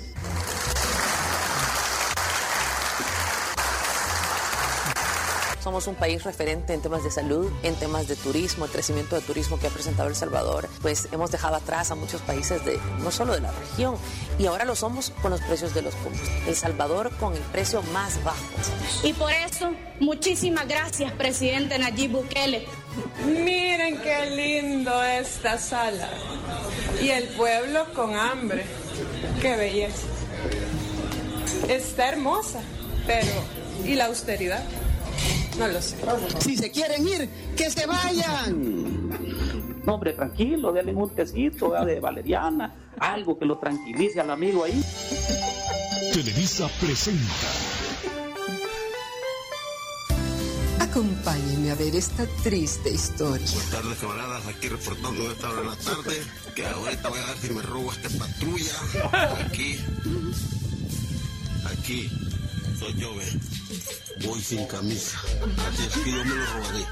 Somos 5.62 5.86
un 5.86 5.94
país 5.94 6.24
referente 6.24 6.72
en 6.72 6.80
temas 6.80 7.04
de 7.04 7.10
salud, 7.10 7.50
en 7.62 7.74
temas 7.74 8.08
de 8.08 8.16
turismo, 8.16 8.64
el 8.64 8.70
crecimiento 8.70 9.14
de 9.14 9.20
turismo 9.20 9.58
que 9.58 9.66
ha 9.66 9.70
presentado 9.70 10.08
El 10.08 10.16
Salvador. 10.16 10.68
Pues 10.80 11.08
hemos 11.12 11.30
dejado 11.30 11.56
atrás 11.56 11.90
a 11.90 11.94
muchos 11.94 12.22
países 12.22 12.64
de 12.64 12.78
no 13.00 13.10
solo 13.10 13.34
de 13.34 13.40
la 13.40 13.52
región 13.52 13.96
y 14.38 14.46
ahora 14.46 14.64
lo 14.64 14.74
somos 14.74 15.12
con 15.20 15.32
los 15.32 15.40
precios 15.42 15.74
de 15.74 15.82
los 15.82 15.94
combustibles. 15.96 16.48
El 16.48 16.56
Salvador 16.56 17.10
con 17.18 17.34
el 17.34 17.42
precio 17.42 17.82
más 17.92 18.22
bajo. 18.24 18.38
Y 19.02 19.12
por 19.12 19.30
eso, 19.32 19.72
muchísimas 20.00 20.66
gracias, 20.66 21.12
presidente 21.12 21.78
Nayib 21.78 22.12
Bukele. 22.12 22.66
Miren 23.26 24.00
qué 24.00 24.30
lindo 24.30 25.02
esta 25.04 25.58
sala. 25.58 26.08
Y 27.02 27.10
el 27.10 27.28
pueblo 27.28 27.86
con 27.94 28.16
hambre. 28.16 28.64
Qué 29.42 29.56
belleza. 29.56 30.06
Está 31.68 32.08
hermosa, 32.08 32.62
pero 33.06 33.32
¿y 33.84 33.94
la 33.94 34.06
austeridad? 34.06 34.64
No 35.60 35.68
lo 35.68 35.82
sé. 35.82 35.94
Si 36.40 36.56
se 36.56 36.70
quieren 36.70 37.06
ir, 37.06 37.28
que 37.54 37.70
se 37.70 37.84
vayan. 37.84 39.10
No, 39.84 39.94
hombre, 39.94 40.14
tranquilo, 40.14 40.72
denle 40.72 40.94
un 40.94 41.10
tecito 41.10 41.72
de 41.84 42.00
valeriana, 42.00 42.74
algo 42.98 43.38
que 43.38 43.44
lo 43.44 43.58
tranquilice 43.58 44.20
al 44.20 44.30
amigo 44.30 44.64
ahí. 44.64 44.82
Televisa 46.14 46.66
presenta 46.80 47.46
Acompáñenme 50.80 51.72
a 51.72 51.74
ver 51.74 51.94
esta 51.94 52.26
triste 52.42 52.90
historia. 52.90 53.46
Buenas 53.46 53.70
tardes, 53.70 53.98
camaradas. 53.98 54.46
Aquí 54.46 54.68
reportando 54.68 55.30
esta 55.30 55.50
hora 55.50 55.60
de 55.60 55.66
la 55.66 55.76
tarde. 55.76 56.22
Que 56.56 56.66
ahorita 56.66 57.08
voy 57.10 57.18
a 57.20 57.26
ver 57.26 57.36
si 57.36 57.52
me 57.52 57.60
robo 57.60 57.92
esta 57.92 58.08
patrulla. 58.18 58.72
Aquí. 59.46 59.76
Aquí. 61.66 62.29
Soy 62.80 62.94
yo. 62.94 63.12
Voy 64.26 64.40
sin 64.40 64.66
camisa. 64.66 65.20
Así 65.68 65.84
es 65.86 65.92
que 66.02 66.10
me 66.10 66.24
lo 66.24 66.46
robaré. 66.46 66.86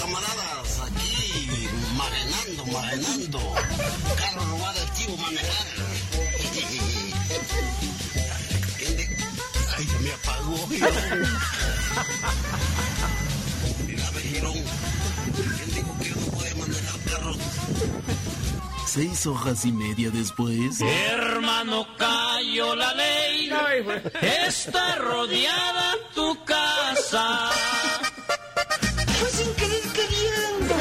Camaradas, 0.00 0.80
aquí. 0.86 1.68
Marenando, 1.98 2.64
marenando. 2.72 3.54
Carro 4.16 4.42
robado, 4.46 4.80
chivo 4.96 5.18
manejar. 5.18 5.66
Ay, 9.76 9.86
se 9.86 9.98
me 9.98 10.12
apagó. 10.12 10.66
Mira, 13.86 14.10
ve, 14.12 14.20
Girón. 14.22 14.58
¿Quién 15.34 15.74
dijo 15.74 15.98
que 15.98 16.08
no 16.08 16.26
podía 16.28 16.54
manejar 16.54 17.00
carros? 17.00 17.36
Seis 18.94 19.26
hojas 19.26 19.64
y 19.64 19.72
media 19.72 20.08
después. 20.10 20.80
Hermano, 20.80 21.84
cayó 21.98 22.76
la 22.76 22.94
ley. 22.94 23.50
Está 24.22 24.94
rodeada 24.96 25.96
tu 26.14 26.44
casa. 26.44 27.50
Pues 29.18 29.32
sin 29.32 29.52
querer 29.54 29.82
queriendo. 29.98 30.74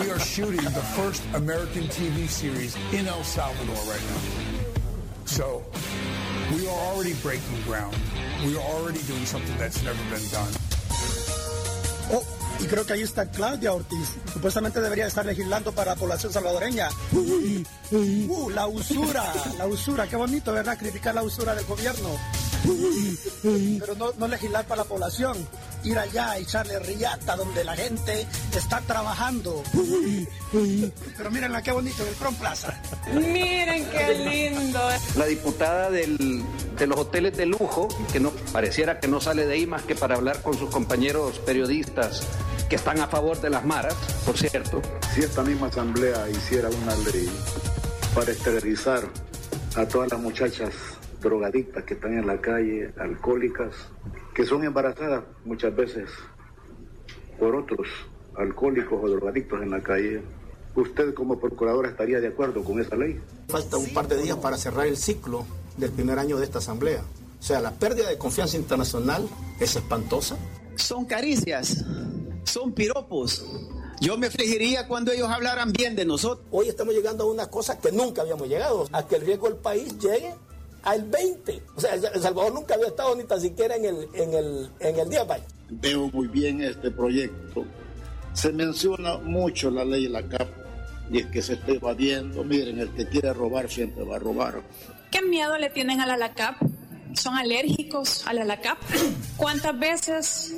We 0.00 0.10
are 0.12 0.20
shooting 0.20 0.62
the 0.62 0.84
first 0.94 1.24
American 1.34 1.88
TV 1.88 2.28
series 2.28 2.76
in 2.92 3.08
El 3.08 3.24
Salvador 3.24 3.74
right 3.88 4.02
now. 4.08 4.20
So, 5.24 5.62
we 6.54 6.68
are 6.68 6.78
already 6.92 7.14
breaking 7.14 7.62
ground. 7.66 7.96
We 8.46 8.54
are 8.54 8.62
already 8.76 9.02
doing 9.08 9.26
something 9.26 9.58
that's 9.58 9.82
never 9.82 10.02
been 10.08 10.28
done. 10.30 10.52
Oh, 12.12 12.41
y 12.62 12.66
creo 12.66 12.86
que 12.86 12.92
ahí 12.94 13.02
está 13.02 13.26
Claudia 13.30 13.72
Ortiz. 13.72 14.08
Supuestamente 14.32 14.80
debería 14.80 15.06
estar 15.06 15.24
legislando 15.26 15.72
para 15.72 15.92
la 15.92 15.96
población 15.96 16.32
salvadoreña. 16.32 16.88
Uh, 17.12 18.50
la 18.50 18.66
usura, 18.66 19.24
la 19.58 19.66
usura. 19.66 20.06
Qué 20.08 20.16
bonito, 20.16 20.52
¿verdad? 20.52 20.78
Criticar 20.78 21.14
la 21.14 21.22
usura 21.22 21.54
del 21.54 21.64
gobierno. 21.66 22.10
Pero 23.42 23.94
no, 23.96 24.12
no 24.18 24.28
legislar 24.28 24.64
para 24.66 24.82
la 24.82 24.88
población. 24.88 25.36
Ir 25.84 25.98
allá 25.98 26.30
a 26.30 26.38
echarle 26.38 26.78
riata 26.78 27.34
donde 27.36 27.64
la 27.64 27.74
gente 27.74 28.24
está 28.56 28.80
trabajando. 28.82 29.62
Pero 31.16 31.30
mírenla, 31.30 31.60
qué 31.62 31.72
bonito, 31.72 32.02
en 32.02 32.08
el 32.08 32.14
Prom 32.14 32.34
Plaza. 32.36 32.80
Miren 33.12 33.84
qué 33.90 34.14
lindo. 34.50 34.80
La 35.16 35.26
diputada 35.26 35.90
del- 35.90 36.44
de 36.78 36.86
los 36.86 36.98
hoteles 36.98 37.36
de 37.36 37.46
lujo, 37.46 37.88
que 38.12 38.20
no 38.20 38.30
pareciera 38.52 38.98
que 39.00 39.08
no 39.08 39.20
sale 39.20 39.46
de 39.46 39.54
ahí 39.54 39.66
más 39.66 39.82
que 39.82 39.94
para 39.94 40.14
hablar 40.16 40.40
con 40.42 40.56
sus 40.58 40.70
compañeros 40.70 41.38
periodistas 41.40 42.22
que 42.72 42.76
están 42.76 42.98
a 43.00 43.06
favor 43.06 43.38
de 43.38 43.50
las 43.50 43.66
maras, 43.66 43.94
por 44.24 44.34
cierto. 44.34 44.80
Si 45.12 45.20
esta 45.20 45.42
misma 45.42 45.66
asamblea 45.66 46.26
hiciera 46.30 46.70
una 46.70 46.96
ley 47.12 47.28
para 48.14 48.32
esterilizar 48.32 49.02
a 49.76 49.86
todas 49.86 50.10
las 50.10 50.18
muchachas 50.18 50.72
drogadictas 51.20 51.84
que 51.84 51.92
están 51.92 52.16
en 52.16 52.26
la 52.26 52.40
calle, 52.40 52.90
alcohólicas, 52.98 53.74
que 54.34 54.46
son 54.46 54.64
embarazadas 54.64 55.22
muchas 55.44 55.76
veces 55.76 56.08
por 57.38 57.54
otros 57.56 57.86
alcohólicos 58.38 58.98
o 59.02 59.06
drogadictos 59.06 59.60
en 59.60 59.70
la 59.70 59.82
calle, 59.82 60.22
¿usted 60.74 61.12
como 61.12 61.38
procuradora 61.38 61.90
estaría 61.90 62.20
de 62.20 62.28
acuerdo 62.28 62.64
con 62.64 62.80
esa 62.80 62.96
ley? 62.96 63.20
Falta 63.48 63.76
un 63.76 63.92
par 63.92 64.08
de 64.08 64.16
días 64.16 64.38
para 64.38 64.56
cerrar 64.56 64.86
el 64.86 64.96
ciclo 64.96 65.44
del 65.76 65.90
primer 65.90 66.18
año 66.18 66.38
de 66.38 66.46
esta 66.46 66.60
asamblea. 66.60 67.02
O 67.38 67.42
sea, 67.42 67.60
la 67.60 67.72
pérdida 67.72 68.08
de 68.08 68.16
confianza 68.16 68.56
internacional 68.56 69.28
es 69.60 69.76
espantosa. 69.76 70.38
Son 70.74 71.04
caricias, 71.04 71.84
son 72.44 72.72
piropos. 72.72 73.44
Yo 74.00 74.18
me 74.18 74.26
afligiría 74.26 74.88
cuando 74.88 75.12
ellos 75.12 75.28
hablaran 75.28 75.72
bien 75.72 75.94
de 75.94 76.04
nosotros. 76.04 76.46
Hoy 76.50 76.68
estamos 76.68 76.94
llegando 76.94 77.24
a 77.24 77.26
una 77.30 77.48
cosa 77.48 77.78
que 77.78 77.92
nunca 77.92 78.22
habíamos 78.22 78.48
llegado, 78.48 78.88
a 78.92 79.06
que 79.06 79.16
el 79.16 79.22
riesgo 79.22 79.48
del 79.48 79.58
país 79.58 79.96
llegue 79.98 80.34
al 80.82 81.04
20. 81.04 81.62
O 81.76 81.80
sea, 81.80 81.94
El 81.94 82.20
Salvador 82.20 82.52
nunca 82.52 82.74
había 82.74 82.88
estado 82.88 83.14
ni 83.14 83.24
tan 83.24 83.40
siquiera 83.40 83.76
en 83.76 83.84
el, 83.84 84.08
en 84.14 84.32
el, 84.34 84.70
en 84.80 84.98
el 84.98 85.08
día 85.08 85.26
país. 85.26 85.44
Veo 85.70 86.08
muy 86.12 86.26
bien 86.26 86.62
este 86.62 86.90
proyecto. 86.90 87.64
Se 88.32 88.52
menciona 88.52 89.18
mucho 89.18 89.70
la 89.70 89.84
ley 89.84 90.04
de 90.04 90.10
la 90.10 90.26
CAP, 90.26 90.48
y 91.10 91.18
el 91.18 91.30
que 91.30 91.42
se 91.42 91.54
esté 91.54 91.76
evadiendo, 91.76 92.42
miren, 92.42 92.78
el 92.80 92.90
que 92.90 93.06
quiere 93.06 93.32
robar 93.32 93.70
siempre 93.70 94.04
va 94.04 94.16
a 94.16 94.18
robar. 94.18 94.62
¿Qué 95.10 95.20
miedo 95.20 95.58
le 95.58 95.68
tienen 95.68 96.00
a 96.00 96.06
la 96.06 96.16
LACAP? 96.16 96.56
¿Son 97.14 97.36
alérgicos 97.36 98.26
a 98.26 98.32
la 98.32 98.44
LACAP? 98.44 98.78
¿Cuántas 99.36 99.78
veces 99.78 100.54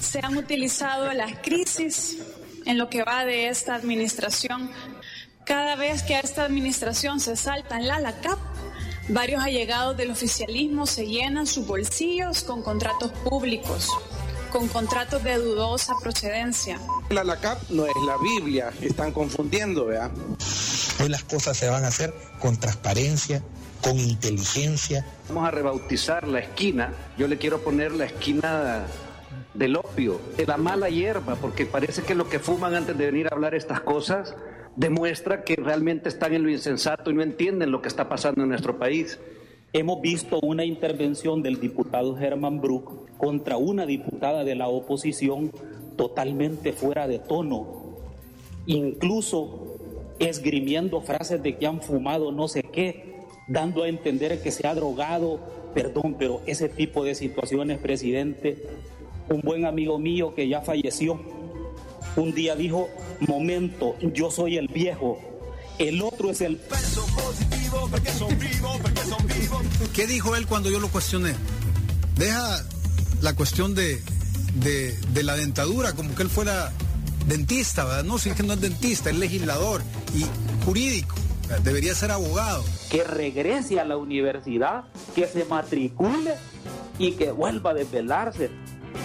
se 0.00 0.20
han 0.22 0.36
utilizado 0.36 1.12
las 1.12 1.38
crisis 1.38 2.18
en 2.64 2.78
lo 2.78 2.88
que 2.88 3.02
va 3.02 3.24
de 3.24 3.48
esta 3.48 3.74
administración? 3.74 4.70
Cada 5.44 5.76
vez 5.76 6.02
que 6.02 6.14
a 6.14 6.20
esta 6.20 6.44
administración 6.44 7.20
se 7.20 7.36
salta 7.36 7.76
en 7.76 7.88
la 7.88 8.00
LACAP, 8.00 8.38
varios 9.08 9.42
allegados 9.42 9.96
del 9.96 10.10
oficialismo 10.10 10.86
se 10.86 11.06
llenan 11.06 11.46
sus 11.46 11.66
bolsillos 11.66 12.42
con 12.42 12.62
contratos 12.62 13.12
públicos, 13.24 13.88
con 14.52 14.68
contratos 14.68 15.24
de 15.24 15.38
dudosa 15.38 15.94
procedencia. 16.02 16.78
La 17.08 17.24
LACAP 17.24 17.70
no 17.70 17.86
es 17.86 17.94
la 18.06 18.18
Biblia, 18.18 18.70
están 18.82 19.10
confundiendo, 19.10 19.86
¿verdad? 19.86 20.10
Hoy 21.00 21.08
las 21.08 21.24
cosas 21.24 21.56
se 21.56 21.70
van 21.70 21.84
a 21.84 21.88
hacer 21.88 22.12
con 22.38 22.58
transparencia, 22.58 23.42
con 23.80 23.98
inteligencia. 23.98 25.06
Vamos 25.28 25.48
a 25.48 25.50
rebautizar 25.50 26.28
la 26.28 26.40
esquina. 26.40 26.92
Yo 27.16 27.28
le 27.28 27.38
quiero 27.38 27.62
poner 27.62 27.92
la 27.92 28.04
esquina 28.04 28.84
del 29.54 29.76
opio, 29.76 30.20
de 30.36 30.46
la 30.46 30.58
mala 30.58 30.90
hierba, 30.90 31.36
porque 31.36 31.64
parece 31.64 32.02
que 32.02 32.14
lo 32.14 32.28
que 32.28 32.38
fuman 32.38 32.74
antes 32.74 32.96
de 32.96 33.06
venir 33.06 33.28
a 33.28 33.34
hablar 33.34 33.54
estas 33.54 33.80
cosas 33.80 34.34
demuestra 34.76 35.44
que 35.44 35.56
realmente 35.56 36.10
están 36.10 36.34
en 36.34 36.42
lo 36.42 36.50
insensato 36.50 37.10
y 37.10 37.14
no 37.14 37.22
entienden 37.22 37.70
lo 37.70 37.80
que 37.80 37.88
está 37.88 38.08
pasando 38.08 38.42
en 38.42 38.50
nuestro 38.50 38.78
país. 38.78 39.18
Hemos 39.74 40.02
visto 40.02 40.38
una 40.42 40.66
intervención 40.66 41.42
del 41.42 41.58
diputado 41.58 42.14
Germán 42.14 42.60
Brook 42.60 43.16
contra 43.16 43.56
una 43.56 43.86
diputada 43.86 44.44
de 44.44 44.54
la 44.54 44.68
oposición 44.68 45.50
totalmente 45.96 46.74
fuera 46.74 47.08
de 47.08 47.18
tono, 47.18 47.96
incluso 48.66 49.78
esgrimiendo 50.18 51.00
frases 51.00 51.42
de 51.42 51.56
que 51.56 51.66
han 51.66 51.80
fumado 51.80 52.32
no 52.32 52.48
sé 52.48 52.64
qué, 52.64 53.14
dando 53.48 53.84
a 53.84 53.88
entender 53.88 54.42
que 54.42 54.50
se 54.50 54.66
ha 54.66 54.74
drogado, 54.74 55.40
perdón, 55.72 56.16
pero 56.18 56.42
ese 56.44 56.68
tipo 56.68 57.02
de 57.02 57.14
situaciones, 57.14 57.78
presidente, 57.78 58.62
un 59.30 59.40
buen 59.40 59.64
amigo 59.64 59.98
mío 59.98 60.34
que 60.34 60.48
ya 60.48 60.60
falleció, 60.60 61.18
un 62.16 62.34
día 62.34 62.56
dijo, 62.56 62.90
momento, 63.20 63.94
yo 64.12 64.30
soy 64.30 64.58
el 64.58 64.68
viejo, 64.68 65.18
el 65.78 66.02
otro 66.02 66.28
es 66.28 66.42
el... 66.42 66.60
¿Qué 69.94 70.06
dijo 70.06 70.36
él 70.36 70.46
cuando 70.46 70.70
yo 70.70 70.80
lo 70.80 70.88
cuestioné? 70.88 71.34
Deja 72.16 72.64
la 73.20 73.34
cuestión 73.34 73.74
de, 73.74 74.02
de, 74.54 74.96
de 75.12 75.22
la 75.22 75.36
dentadura, 75.36 75.92
como 75.92 76.14
que 76.14 76.22
él 76.22 76.30
fuera 76.30 76.72
dentista, 77.26 77.84
¿verdad? 77.84 78.04
No, 78.04 78.18
si 78.18 78.30
es 78.30 78.36
que 78.36 78.42
no 78.42 78.54
es 78.54 78.60
dentista, 78.60 79.10
es 79.10 79.16
legislador 79.16 79.82
y 80.14 80.24
jurídico, 80.64 81.14
debería 81.62 81.94
ser 81.94 82.10
abogado. 82.10 82.64
Que 82.90 83.04
regrese 83.04 83.80
a 83.80 83.84
la 83.84 83.96
universidad, 83.96 84.84
que 85.14 85.26
se 85.26 85.44
matricule 85.44 86.34
y 86.98 87.12
que 87.12 87.30
vuelva 87.32 87.70
a 87.70 87.74
desvelarse. 87.74 88.50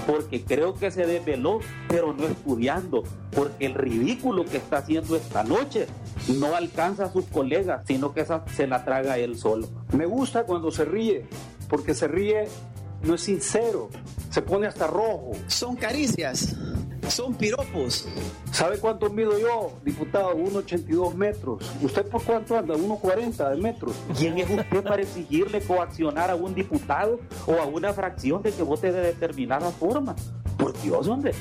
Porque 0.05 0.43
creo 0.43 0.74
que 0.74 0.91
se 0.91 1.05
desveló, 1.05 1.59
pero 1.88 2.13
no 2.13 2.25
estudiando. 2.25 3.03
Porque 3.31 3.65
el 3.65 3.74
ridículo 3.74 4.45
que 4.45 4.57
está 4.57 4.79
haciendo 4.79 5.15
esta 5.15 5.43
noche 5.43 5.88
no 6.34 6.55
alcanza 6.55 7.05
a 7.05 7.12
sus 7.12 7.25
colegas, 7.25 7.84
sino 7.88 8.13
que 8.13 8.22
esa 8.22 8.43
se 8.55 8.67
la 8.67 8.84
traga 8.84 9.17
él 9.17 9.38
solo. 9.38 9.67
Me 9.93 10.05
gusta 10.05 10.43
cuando 10.43 10.72
se 10.72 10.86
ríe, 10.86 11.25
porque 11.69 11.93
se 11.93 12.07
ríe, 12.07 12.48
no 13.03 13.15
es 13.15 13.22
sincero, 13.22 13.89
se 14.29 14.41
pone 14.41 14.67
hasta 14.67 14.88
rojo. 14.88 15.31
Son 15.48 15.75
caricias, 15.75 16.55
son 17.10 17.36
piropos. 17.36 18.07
¿Sabe 18.51 18.79
cuánto 18.79 19.10
mido 19.10 19.38
yo, 19.38 19.74
diputado? 19.84 20.36
1,82 20.36 21.13
metros. 21.13 21.63
¿Usted 21.81 22.05
por 22.07 22.24
cuánto 22.24 22.57
anda? 22.57 22.75
1,40 22.75 23.50
de 23.51 23.62
metros. 23.62 23.96
¿Quién 24.17 24.38
es 24.38 24.50
usted 24.50 24.84
para 24.84 25.01
exigirle 25.01 25.62
coaccionar 25.62 26.31
a 26.31 26.36
un 26.36 26.53
diputado 26.53 27.19
o 27.45 27.54
a 27.54 27.65
una 27.65 27.93
fracción 27.93 28.41
de 28.41 28.52
que 28.52 28.63
vote 28.63 28.91
de 28.91 29.02
determinada 29.02 29.71
forma? 29.71 30.15
Por 30.58 30.80
Dios, 30.82 31.08
hombre. 31.08 31.32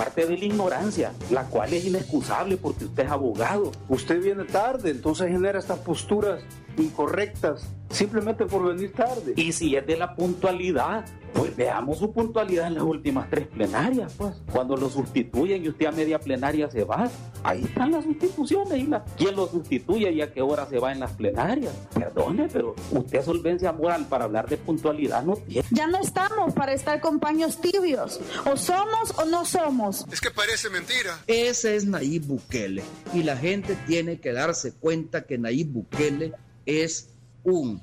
Parte 0.00 0.24
de 0.24 0.38
la 0.38 0.44
ignorancia, 0.46 1.12
la 1.30 1.44
cual 1.44 1.74
es 1.74 1.84
inexcusable 1.84 2.56
porque 2.56 2.86
usted 2.86 3.04
es 3.04 3.10
abogado. 3.10 3.70
Usted 3.86 4.22
viene 4.22 4.44
tarde, 4.44 4.92
entonces 4.92 5.28
genera 5.28 5.58
estas 5.58 5.80
posturas 5.80 6.42
incorrectas 6.78 7.68
simplemente 7.90 8.46
por 8.46 8.66
venir 8.66 8.94
tarde. 8.94 9.34
Y 9.36 9.52
si 9.52 9.76
es 9.76 9.86
de 9.86 9.98
la 9.98 10.14
puntualidad, 10.16 11.04
pues 11.32 11.56
veamos 11.56 11.98
su 11.98 12.12
puntualidad 12.12 12.66
en 12.66 12.74
las 12.74 12.82
últimas 12.82 13.28
tres 13.30 13.46
plenarias, 13.46 14.12
pues. 14.16 14.34
Cuando 14.52 14.76
lo 14.76 14.88
sustituyen 14.88 15.64
y 15.64 15.68
usted 15.68 15.86
a 15.86 15.92
media 15.92 16.18
plenaria 16.18 16.70
se 16.70 16.84
va, 16.84 17.10
ahí 17.42 17.64
están 17.64 17.92
las 17.92 18.04
sustituciones 18.04 18.78
y 18.78 18.86
la... 18.86 19.04
quién 19.16 19.36
lo 19.36 19.46
sustituye 19.48 20.12
y 20.12 20.20
a 20.20 20.32
qué 20.32 20.42
hora 20.42 20.66
se 20.68 20.78
va 20.78 20.92
en 20.92 21.00
las 21.00 21.12
plenarias. 21.12 21.72
Perdone, 21.94 22.48
pero 22.52 22.74
usted 22.90 23.24
solvencia 23.24 23.72
moral 23.72 24.06
para 24.08 24.24
hablar 24.24 24.48
de 24.48 24.56
puntualidad 24.56 25.22
no 25.22 25.36
tiene. 25.36 25.66
Ya 25.70 25.86
no 25.86 25.98
estamos 25.98 26.54
para 26.54 26.72
estar 26.72 27.00
con 27.00 27.20
paños 27.20 27.60
tibios. 27.60 28.20
O 28.50 28.56
somos 28.56 29.12
o 29.18 29.24
no 29.24 29.44
somos. 29.44 30.06
Es 30.12 30.20
que 30.20 30.30
parece 30.30 30.70
mentira. 30.70 31.18
Ese 31.26 31.76
es 31.76 31.84
Nayib 31.84 32.26
Bukele. 32.26 32.82
Y 33.12 33.22
la 33.22 33.36
gente 33.36 33.76
tiene 33.86 34.20
que 34.20 34.32
darse 34.32 34.72
cuenta 34.72 35.22
que 35.22 35.38
Nayib 35.38 35.68
Bukele 35.68 36.32
es 36.66 37.10
un 37.44 37.80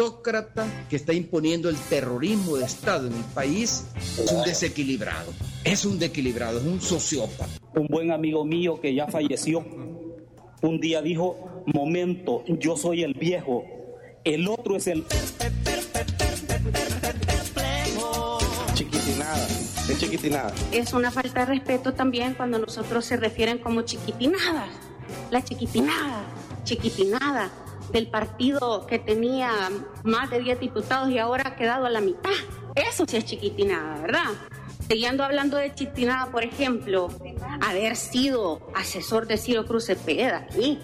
autócrata 0.00 0.66
que 0.88 0.96
está 0.96 1.12
imponiendo 1.12 1.68
el 1.68 1.76
terrorismo 1.76 2.56
de 2.56 2.64
Estado 2.64 3.06
en 3.06 3.14
el 3.14 3.24
país, 3.34 3.86
es 3.96 4.32
un 4.32 4.42
desequilibrado, 4.44 5.32
es 5.62 5.84
un 5.84 5.98
desequilibrado, 5.98 6.58
es 6.58 6.64
un 6.64 6.80
sociópata. 6.80 7.48
Un 7.74 7.86
buen 7.86 8.10
amigo 8.10 8.44
mío 8.44 8.80
que 8.80 8.94
ya 8.94 9.06
falleció, 9.08 9.62
un 10.62 10.80
día 10.80 11.02
dijo, 11.02 11.64
momento, 11.66 12.44
yo 12.46 12.76
soy 12.76 13.02
el 13.02 13.12
viejo, 13.14 13.64
el 14.24 14.48
otro 14.48 14.76
es 14.76 14.86
el... 14.86 15.04
Chiquitinada, 18.74 19.46
es 19.46 19.98
chiquitinada. 19.98 20.54
Es 20.72 20.92
una 20.94 21.10
falta 21.10 21.40
de 21.40 21.46
respeto 21.46 21.92
también 21.92 22.34
cuando 22.34 22.58
nosotros 22.58 23.04
se 23.04 23.18
refieren 23.18 23.58
como 23.58 23.82
chiquitinadas. 23.82 24.70
La 25.30 25.44
chiquitinada, 25.44 26.24
chiquitinada 26.64 27.50
del 27.92 28.08
partido 28.08 28.86
que 28.86 28.98
tenía 28.98 29.52
más 30.04 30.30
de 30.30 30.40
10 30.40 30.60
diputados 30.60 31.10
y 31.10 31.18
ahora 31.18 31.48
ha 31.48 31.56
quedado 31.56 31.86
a 31.86 31.90
la 31.90 32.00
mitad. 32.00 32.30
Eso 32.74 33.04
sí 33.06 33.16
es 33.16 33.24
chiquitinada, 33.24 34.00
¿verdad? 34.00 34.30
Siguiendo 34.88 35.24
hablando 35.24 35.56
de 35.56 35.74
chiquitinada, 35.74 36.30
por 36.30 36.44
ejemplo, 36.44 37.08
haber 37.60 37.96
sido 37.96 38.60
asesor 38.74 39.26
de 39.26 39.36
Ciro 39.36 39.64
Cruz 39.64 39.86
Cepeda 39.86 40.38
aquí. 40.38 40.78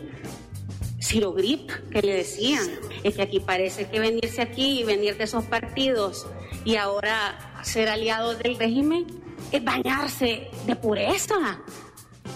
Ciro 1.01 1.33
Grip, 1.33 1.71
que 1.90 2.03
le 2.03 2.14
decían, 2.14 2.69
es 3.05 3.14
que 3.14 3.23
aquí 3.23 3.40
parece 3.40 3.88
que 3.88 4.01
venirse 4.01 4.42
aquí 4.42 4.81
y 4.81 4.85
venir 4.85 5.16
de 5.16 5.25
esos 5.25 5.45
partidos 5.45 6.27
y 6.64 6.77
ahora 6.77 7.38
ser 7.62 7.88
aliado 7.88 8.35
del 8.35 8.57
régimen 8.57 9.07
es 9.53 9.62
bañarse 9.62 10.51
de 10.66 10.77
pureza. 10.77 11.61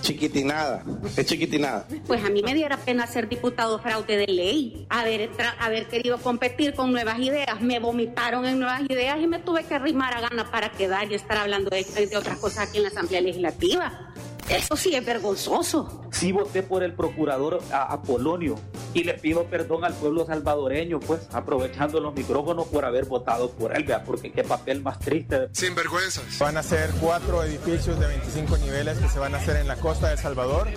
Chiquitinada, 0.00 0.84
es 1.16 1.26
chiquitinada. 1.26 1.86
Pues 2.06 2.24
a 2.24 2.30
mí 2.30 2.42
me 2.42 2.54
diera 2.54 2.76
pena 2.76 3.06
ser 3.06 3.28
diputado 3.28 3.78
fraude 3.78 4.16
de 4.16 4.26
ley, 4.26 4.86
haber, 4.88 5.30
haber 5.58 5.88
querido 5.88 6.18
competir 6.18 6.74
con 6.74 6.92
nuevas 6.92 7.18
ideas. 7.18 7.60
Me 7.60 7.78
vomitaron 7.78 8.46
en 8.46 8.58
nuevas 8.58 8.82
ideas 8.88 9.18
y 9.20 9.26
me 9.26 9.38
tuve 9.38 9.64
que 9.64 9.74
arrimar 9.74 10.14
a 10.14 10.20
gana 10.20 10.50
para 10.50 10.72
quedar 10.72 11.10
y 11.10 11.14
estar 11.14 11.36
hablando 11.36 11.70
de, 11.70 11.84
de 11.84 12.16
otras 12.16 12.38
cosas 12.38 12.68
aquí 12.68 12.78
en 12.78 12.84
la 12.84 12.88
Asamblea 12.90 13.20
Legislativa. 13.20 14.12
Eso 14.50 14.76
sí 14.76 14.94
es 14.96 15.06
vergonzoso. 15.06 16.02
Sí 16.10 16.32
voté 16.32 16.64
por 16.64 16.82
el 16.82 16.92
procurador 16.92 17.62
a, 17.70 17.92
Apolonio 17.92 18.56
y 18.94 19.04
le 19.04 19.14
pido 19.14 19.44
perdón 19.44 19.84
al 19.84 19.94
pueblo 19.94 20.26
salvadoreño, 20.26 21.00
pues, 21.00 21.20
aprovechando 21.32 22.00
los 22.00 22.14
micrófonos 22.14 22.66
por 22.68 22.84
haber 22.84 23.04
votado 23.04 23.50
por 23.50 23.76
él, 23.76 23.84
vea, 23.84 24.02
porque 24.04 24.32
qué 24.32 24.42
papel 24.44 24.82
más 24.82 24.98
triste. 24.98 25.48
Sin 25.52 25.74
vergüenzas. 25.74 26.38
Van 26.38 26.56
a 26.56 26.62
ser 26.62 26.90
cuatro 27.00 27.42
edificios 27.44 27.98
de 27.98 28.06
25 28.06 28.58
niveles 28.58 28.98
que 28.98 29.08
se 29.08 29.18
van 29.18 29.34
a 29.34 29.38
hacer 29.38 29.56
en 29.56 29.68
la 29.68 29.76
costa 29.76 30.08
de 30.08 30.14
El 30.14 30.18
Salvador. 30.18 30.68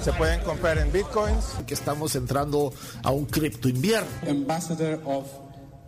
Se 0.00 0.12
pueden 0.12 0.40
comprar 0.40 0.78
en 0.78 0.90
bitcoins. 0.92 1.56
Que 1.66 1.74
estamos 1.74 2.14
entrando 2.16 2.72
a 3.02 3.10
un 3.10 3.26
cripto 3.26 3.68
invierno. 3.68 4.08
Ambassador 4.28 5.00
of 5.04 5.26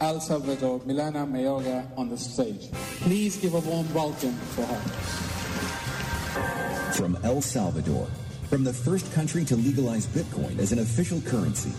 El 0.00 0.20
Salvador, 0.20 0.84
Milana 0.84 1.24
Mayorga, 1.24 1.86
on 1.96 2.08
the 2.08 2.16
stage. 2.16 2.70
Please 3.04 3.38
give 3.40 3.54
a 3.54 3.60
warm 3.60 3.86
welcome 3.94 4.34
for 4.54 4.64
her. 4.66 4.80
From 6.92 7.16
El 7.22 7.40
Salvador, 7.40 8.06
from 8.52 8.64
the 8.64 8.72
first 8.74 9.10
country 9.14 9.46
to 9.46 9.56
legalize 9.56 10.06
Bitcoin 10.08 10.58
as 10.58 10.72
an 10.72 10.80
official 10.80 11.18
currency, 11.22 11.72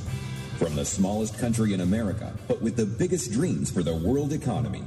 from 0.58 0.76
the 0.76 0.84
smallest 0.84 1.38
country 1.38 1.76
in 1.76 1.82
America, 1.82 2.34
but 2.48 2.60
with 2.64 2.76
the 2.76 2.84
biggest 2.84 3.32
dreams 3.32 3.70
for 3.70 3.84
the 3.84 3.94
world 3.94 4.34
economy, 4.34 4.82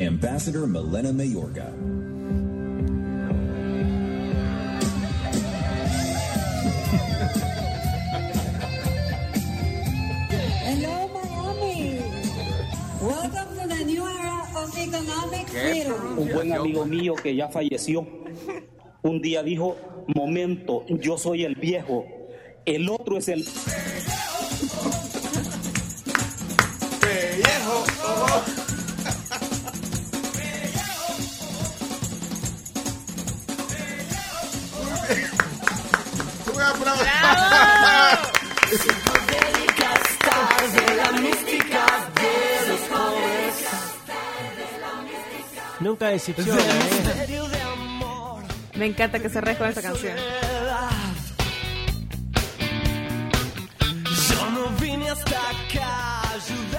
Ambassador 0.00 0.66
Milena 0.66 1.12
Mayorga. 1.12 1.68
Hello, 10.64 11.06
Miami. 11.12 12.00
Welcome 13.02 13.58
to 13.60 13.68
the 13.68 13.84
new 13.84 14.08
era 14.08 14.48
of 14.56 14.78
economic 14.78 15.48
freedom. 15.50 16.18
Un 16.18 16.28
buen 16.32 16.52
amigo 16.54 16.86
mío 16.86 17.14
que 17.14 17.34
ya 17.34 17.48
falleció, 17.48 18.06
un 19.02 19.20
día 19.20 19.42
dijo, 19.42 19.76
momento, 20.14 20.84
yo 20.88 21.16
soy 21.18 21.44
el 21.44 21.54
viejo, 21.54 22.04
El 22.66 22.88
otro 22.88 23.16
es 23.18 23.28
el 23.28 23.44
Pellejo. 27.00 27.84
oh. 28.04 28.44
Un 36.54 36.60
aplauso. 36.60 37.04
Nunca 45.80 46.08
decepciona, 46.08 46.60
¿eh? 46.60 47.79
Me 48.80 48.86
encanta 48.86 49.18
que 49.18 49.28
se 49.28 49.42
con 49.42 49.68
esta 49.68 49.82
canción. 49.82 50.16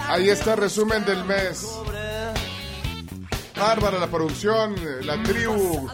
Ahí 0.10 0.30
está 0.30 0.54
el 0.54 0.62
resumen 0.62 1.06
del 1.06 1.24
mes. 1.26 1.64
Bárbara, 3.56 4.00
la 4.00 4.08
producción, 4.08 4.76
la 5.06 5.22
tribu, 5.22 5.88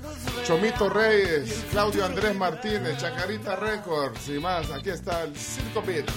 Chomito 0.46 0.88
Reyes, 0.88 1.66
Claudio 1.72 2.06
Andrés 2.06 2.34
Martínez, 2.34 2.98
Chacarita 3.00 3.58
Records 3.58 4.30
y 4.30 4.40
más. 4.40 4.72
Aquí 4.72 4.92
está 4.92 5.24
el 5.24 5.36
Circo 5.36 5.82
Beat. 5.82 6.10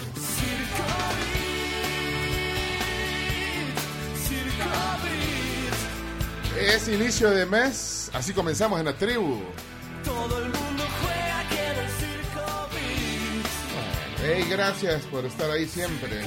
Es 6.57 6.87
inicio 6.87 7.31
de 7.33 7.45
mes, 7.45 8.09
así 8.15 8.33
comenzamos 8.33 8.79
en 8.79 8.87
la 8.87 8.93
tribu. 8.93 9.43
Hey, 14.23 14.45
gracias 14.51 15.03
por 15.07 15.25
estar 15.25 15.51
ahí 15.51 15.67
siempre. 15.67 16.21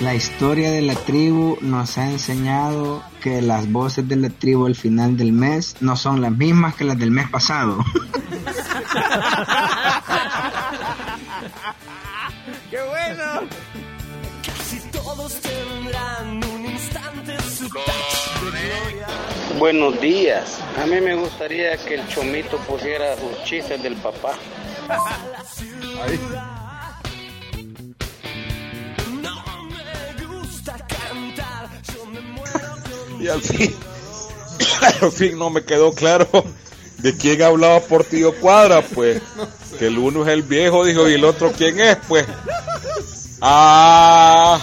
La 0.00 0.14
historia 0.14 0.70
de 0.70 0.82
la 0.82 0.94
tribu 0.94 1.56
nos 1.60 1.96
ha 1.98 2.10
enseñado 2.10 3.02
que 3.22 3.40
las 3.40 3.70
voces 3.72 4.06
de 4.08 4.16
la 4.16 4.28
tribu 4.28 4.66
al 4.66 4.74
final 4.74 5.16
del 5.16 5.32
mes 5.32 5.76
no 5.80 5.96
son 5.96 6.20
las 6.20 6.32
mismas 6.32 6.74
que 6.74 6.84
las 6.84 6.98
del 6.98 7.10
mes 7.10 7.30
pasado. 7.30 7.78
¡Qué 12.70 12.78
bueno! 12.82 13.48
Todos 15.16 15.34
tendrán 15.34 16.44
un 16.44 16.66
instante 16.66 17.36
su 17.42 17.68
touch 17.68 18.52
de 18.52 18.66
gloria. 18.66 19.06
Buenos 19.60 20.00
días. 20.00 20.58
A 20.76 20.86
mí 20.86 21.00
me 21.00 21.14
gustaría 21.14 21.76
que 21.76 21.94
el 21.94 22.08
chomito 22.08 22.58
pusiera 22.58 23.16
sus 23.16 23.44
chistes 23.44 23.80
del 23.80 23.94
papá. 23.94 24.32
Ahí. 26.02 26.20
Y 33.20 33.28
al 33.28 33.40
fin, 33.40 33.76
al 35.00 35.12
fin 35.12 35.38
no 35.38 35.48
me 35.48 35.64
quedó 35.64 35.92
claro 35.94 36.28
de 36.98 37.16
quién 37.16 37.40
hablaba 37.42 37.78
por 37.78 38.02
tío 38.02 38.34
Cuadra, 38.40 38.82
pues. 38.82 39.22
Que 39.78 39.86
el 39.86 39.98
uno 39.98 40.24
es 40.24 40.28
el 40.30 40.42
viejo, 40.42 40.84
dijo, 40.84 41.08
y 41.08 41.14
el 41.14 41.24
otro 41.24 41.52
quién 41.52 41.78
es, 41.78 41.98
pues. 42.08 42.26
Ah, 43.40 44.58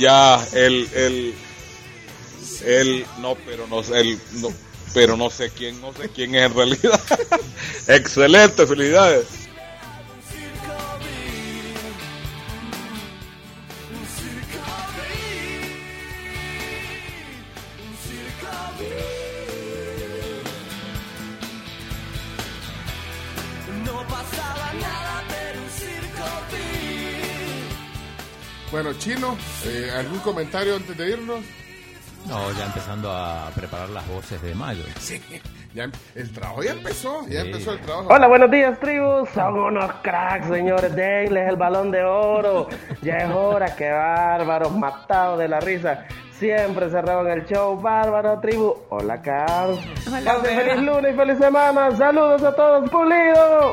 ya, 0.00 0.44
el, 0.52 0.88
el, 0.94 1.34
el, 2.64 3.06
no, 3.20 3.36
pero 3.46 3.66
no 3.68 3.82
sé, 3.82 4.00
el, 4.00 4.18
no, 4.40 4.52
pero 4.94 5.16
no 5.16 5.30
sé 5.30 5.50
quién, 5.50 5.80
no 5.80 5.92
sé 5.92 6.08
quién 6.08 6.34
es 6.34 6.46
en 6.46 6.54
realidad. 6.54 7.00
Excelente, 7.86 8.66
felicidades. 8.66 9.26
Bueno, 28.70 28.92
Chino, 28.94 29.36
eh, 29.66 29.90
¿algún 29.96 30.18
comentario 30.20 30.76
antes 30.76 30.96
de 30.96 31.10
irnos? 31.10 31.40
No, 32.28 32.52
ya 32.52 32.66
empezando 32.66 33.10
a 33.10 33.48
preparar 33.54 33.88
las 33.88 34.06
voces 34.06 34.40
de 34.42 34.54
mayo. 34.54 34.84
Sí, 34.98 35.20
ya 35.74 35.84
em- 35.84 35.92
el 36.14 36.30
trabajo 36.32 36.62
ya 36.62 36.72
empezó, 36.72 37.26
ya 37.28 37.40
empezó 37.40 37.72
el 37.72 37.80
trabajo. 37.80 38.08
Hola, 38.10 38.28
buenos 38.28 38.50
días, 38.50 38.78
tribus. 38.78 39.28
Son 39.30 39.58
unos 39.58 39.90
cracks, 40.02 40.46
señores. 40.46 40.94
Denles 40.94 41.48
el 41.48 41.56
balón 41.56 41.90
de 41.90 42.04
oro. 42.04 42.68
Ya 43.02 43.16
es 43.16 43.30
hora, 43.30 43.74
que 43.74 43.90
bárbaros, 43.90 44.70
matados 44.76 45.38
de 45.38 45.48
la 45.48 45.60
risa. 45.60 46.04
Siempre 46.38 46.90
se 46.90 47.00
roban 47.02 47.26
el 47.28 47.46
show. 47.46 47.80
Bárbaro, 47.80 48.38
tribu. 48.40 48.74
Hola, 48.90 49.20
Carlos. 49.20 49.80
Hola, 50.06 50.34
feliz 50.40 50.82
lunes 50.82 51.14
y 51.14 51.16
feliz 51.16 51.38
semana. 51.38 51.90
Saludos 51.96 52.42
a 52.44 52.54
todos, 52.54 52.88
pulido. 52.90 53.72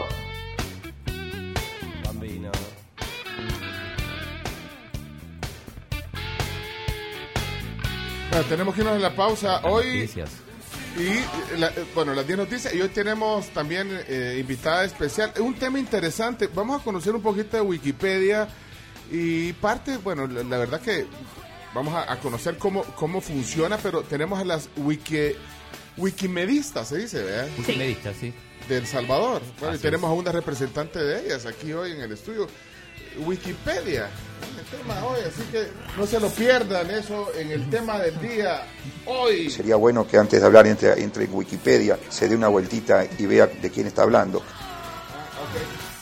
Bueno, 8.37 8.49
tenemos 8.51 8.75
que 8.75 8.81
irnos 8.81 8.95
en 8.97 9.01
la 9.01 9.15
pausa. 9.15 9.61
Hoy 9.63 9.85
Noticias. 10.01 10.29
Y, 10.95 11.57
la- 11.59 11.69
eh, 11.69 11.85
bueno, 11.95 12.13
las 12.13 12.27
10 12.27 12.37
noticias. 12.37 12.71
Y 12.71 12.79
hoy 12.81 12.89
tenemos 12.89 13.47
también 13.49 13.89
eh, 14.07 14.37
invitada 14.39 14.85
especial. 14.85 15.33
Un 15.39 15.55
tema 15.55 15.79
interesante. 15.79 16.47
Vamos 16.53 16.79
a 16.79 16.83
conocer 16.83 17.15
un 17.15 17.23
poquito 17.23 17.57
de 17.57 17.61
Wikipedia. 17.61 18.47
Y 19.11 19.53
parte, 19.53 19.97
bueno, 19.97 20.27
la, 20.27 20.43
la 20.43 20.57
verdad 20.59 20.79
que 20.81 21.07
vamos 21.73 21.95
a, 21.95 22.11
a 22.13 22.19
conocer 22.19 22.59
cómo, 22.59 22.83
cómo 22.83 23.21
funciona, 23.21 23.77
pero 23.79 24.03
tenemos 24.03 24.37
a 24.39 24.45
las 24.45 24.69
wiki, 24.77 25.31
wikimedistas, 25.97 26.89
se 26.89 26.97
dice, 26.99 27.23
¿verdad? 27.23 27.47
Wikimedistas, 27.57 28.17
sí. 28.17 28.31
De 28.69 28.77
El 28.77 28.85
Salvador. 28.85 29.41
Bueno, 29.59 29.75
y 29.75 29.79
tenemos 29.79 30.11
a 30.11 30.13
una 30.13 30.31
representante 30.31 30.99
de 31.03 31.25
ellas 31.25 31.47
aquí 31.47 31.73
hoy 31.73 31.93
en 31.93 32.01
el 32.01 32.11
estudio. 32.11 32.47
Wikipedia, 33.17 34.09
el 34.59 34.77
tema 34.77 35.03
hoy, 35.05 35.19
así 35.27 35.41
que 35.51 35.67
no 35.97 36.05
se 36.05 36.19
lo 36.19 36.29
pierdan 36.29 36.89
eso 36.91 37.31
en 37.35 37.51
el 37.51 37.69
tema 37.69 37.99
del 37.99 38.19
día 38.19 38.63
hoy. 39.05 39.49
Sería 39.49 39.75
bueno 39.75 40.07
que 40.07 40.17
antes 40.17 40.39
de 40.39 40.45
hablar 40.45 40.67
entre, 40.67 41.01
entre 41.01 41.25
en 41.25 41.33
Wikipedia 41.33 41.97
se 42.09 42.27
dé 42.27 42.35
una 42.35 42.47
vueltita 42.47 43.05
y 43.17 43.25
vea 43.25 43.47
de 43.47 43.69
quién 43.69 43.87
está 43.87 44.03
hablando. 44.03 44.43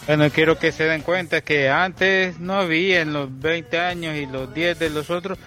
Bueno, 0.08 0.30
quiero 0.30 0.60
que 0.60 0.72
se 0.72 0.84
den 0.84 1.02
cuenta 1.02 1.42
que 1.42 1.70
antes 1.70 2.40
no 2.40 2.54
había, 2.54 3.02
en 3.02 3.12
los 3.12 3.28
20 3.40 3.80
años 3.80 4.16
y 4.16 4.28
los 4.28 4.54
10 4.54 4.78
de 4.78 4.90
los 4.92 5.10
otros, 5.10 5.40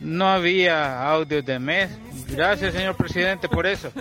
no 0.00 0.28
había 0.28 1.08
audios 1.08 1.44
de 1.44 1.58
mes. 1.60 1.90
Gracias, 2.28 2.74
señor 2.74 2.96
presidente, 2.96 3.48
por 3.48 3.66
eso. 3.66 3.92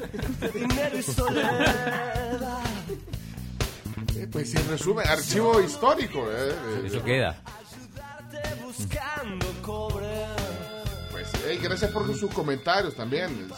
Pues 4.31 4.51
sí, 4.51 4.57
en 4.57 4.67
resumen, 4.69 5.07
archivo 5.07 5.59
histórico. 5.61 6.19
eh, 6.31 6.51
eh, 6.51 6.83
Eso 6.85 7.03
queda. 7.03 7.35
Buscando 8.63 9.45
cobre. 9.61 10.07
Pues, 11.11 11.27
hey, 11.47 11.59
gracias 11.61 11.91
por 11.91 12.05
sus 12.15 12.31
comentarios 12.31 12.95
también. 12.95 13.49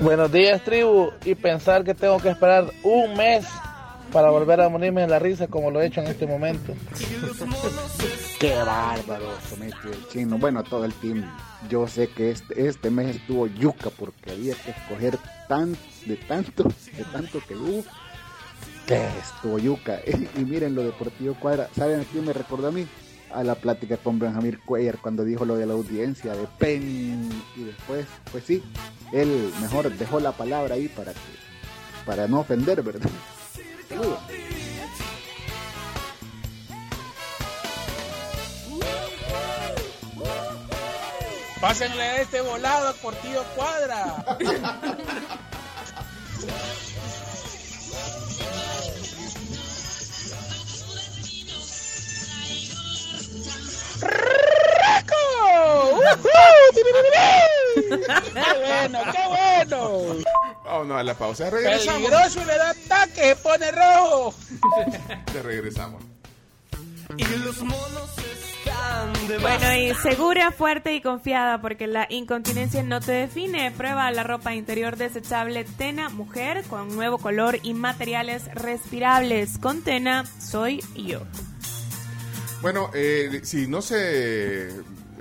Buenos 0.00 0.30
días, 0.30 0.62
tribu. 0.64 1.10
Y 1.24 1.34
pensar 1.34 1.84
que 1.84 1.94
tengo 1.94 2.18
que 2.18 2.30
esperar 2.30 2.70
un 2.84 3.16
mes 3.16 3.44
para 4.12 4.30
volver 4.30 4.60
a 4.60 4.68
morirme 4.68 5.02
de 5.02 5.08
la 5.08 5.18
risa 5.18 5.46
como 5.48 5.70
lo 5.70 5.80
he 5.80 5.86
hecho 5.86 6.00
en 6.00 6.08
este 6.08 6.26
momento. 6.26 6.72
Qué 8.38 8.54
bárbaro, 8.56 9.26
Somete, 9.48 9.76
el 9.92 10.08
chino. 10.08 10.38
Bueno, 10.38 10.62
todo 10.62 10.84
el 10.84 10.92
team. 10.94 11.24
Yo 11.68 11.86
sé 11.86 12.08
que 12.08 12.30
este, 12.30 12.66
este 12.68 12.90
mes 12.90 13.16
estuvo 13.16 13.46
yuca 13.46 13.90
porque 13.90 14.30
había 14.30 14.54
que 14.54 14.70
escoger 14.70 15.18
tan, 15.48 15.76
de 16.06 16.16
tanto, 16.16 16.64
de 16.96 17.04
tanto 17.12 17.40
que 17.46 17.54
hubo. 17.56 17.84
Que 18.90 19.06
estuvo 19.20 19.56
yuca. 19.60 20.00
Y 20.36 20.40
miren 20.40 20.74
lo 20.74 20.82
Deportivo 20.82 21.34
Cuadra. 21.34 21.68
¿Saben 21.76 22.00
a 22.00 22.04
quién 22.04 22.24
me 22.24 22.32
recordó 22.32 22.66
a 22.66 22.72
mí? 22.72 22.88
A 23.32 23.44
la 23.44 23.54
plática 23.54 23.96
con 23.96 24.18
Benjamín 24.18 24.58
Cuellar 24.64 24.98
cuando 24.98 25.24
dijo 25.24 25.44
lo 25.44 25.54
de 25.54 25.64
la 25.64 25.74
audiencia 25.74 26.34
de 26.34 26.48
PEN. 26.58 27.30
Y 27.54 27.62
después, 27.62 28.06
pues 28.32 28.42
sí, 28.42 28.64
él 29.12 29.52
mejor 29.60 29.92
dejó 29.96 30.18
la 30.18 30.32
palabra 30.32 30.74
ahí 30.74 30.88
para 30.88 31.12
que, 31.12 31.20
para 32.04 32.26
no 32.26 32.40
ofender, 32.40 32.82
¿verdad? 32.82 33.08
Saludos. 33.88 34.18
Pásenle 41.60 42.22
este 42.22 42.40
volado 42.40 42.92
por 42.96 43.14
tío 43.14 43.44
Cuadra. 43.54 44.24
¡Qué 58.32 58.58
bueno, 58.64 58.98
qué 59.12 59.28
bueno! 59.28 60.24
Vámonos 60.64 60.98
a 60.98 61.02
la 61.02 61.14
pausa. 61.14 61.50
Regresamos. 61.50 62.02
Peligroso 62.02 62.42
y 62.42 62.44
le 62.44 62.56
da 62.56 62.70
ataque, 62.70 63.22
se 63.22 63.36
pone 63.36 63.70
rojo. 63.70 64.34
Te 65.32 65.42
regresamos. 65.42 66.02
Y 67.16 67.24
los 67.38 67.60
monos 67.62 68.10
están 68.18 69.28
de 69.28 69.38
Bueno, 69.38 69.74
y 69.74 69.94
segura, 69.94 70.52
fuerte 70.52 70.94
y 70.94 71.00
confiada, 71.00 71.60
porque 71.60 71.86
la 71.88 72.06
incontinencia 72.08 72.82
no 72.82 73.00
te 73.00 73.12
define. 73.12 73.72
Prueba 73.72 74.10
la 74.12 74.22
ropa 74.22 74.54
interior 74.54 74.96
desechable 74.96 75.64
Tena 75.64 76.08
Mujer 76.08 76.62
con 76.64 76.94
nuevo 76.94 77.18
color 77.18 77.58
y 77.62 77.74
materiales 77.74 78.44
respirables. 78.54 79.58
Con 79.58 79.82
Tena, 79.82 80.24
soy 80.38 80.84
yo. 80.94 81.22
Bueno, 82.62 82.90
eh, 82.94 83.40
si 83.42 83.66
no 83.66 83.82
se 83.82 84.68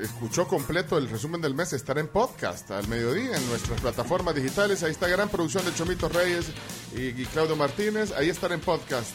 escuchó 0.01 0.47
completo 0.47 0.97
el 0.97 1.09
resumen 1.09 1.41
del 1.41 1.53
mes, 1.53 1.73
estará 1.73 1.99
en 1.99 2.07
podcast 2.07 2.69
al 2.71 2.87
mediodía 2.87 3.35
en 3.35 3.49
nuestras 3.49 3.79
plataformas 3.81 4.35
digitales. 4.35 4.83
Ahí 4.83 4.91
está 4.91 5.07
gran 5.07 5.29
producción 5.29 5.65
de 5.65 5.73
Chomito 5.73 6.09
Reyes 6.09 6.47
y, 6.95 7.25
Claudio 7.25 7.55
Martínez. 7.55 8.11
Ahí 8.11 8.29
estará 8.29 8.55
en 8.55 8.61
podcast. 8.61 9.11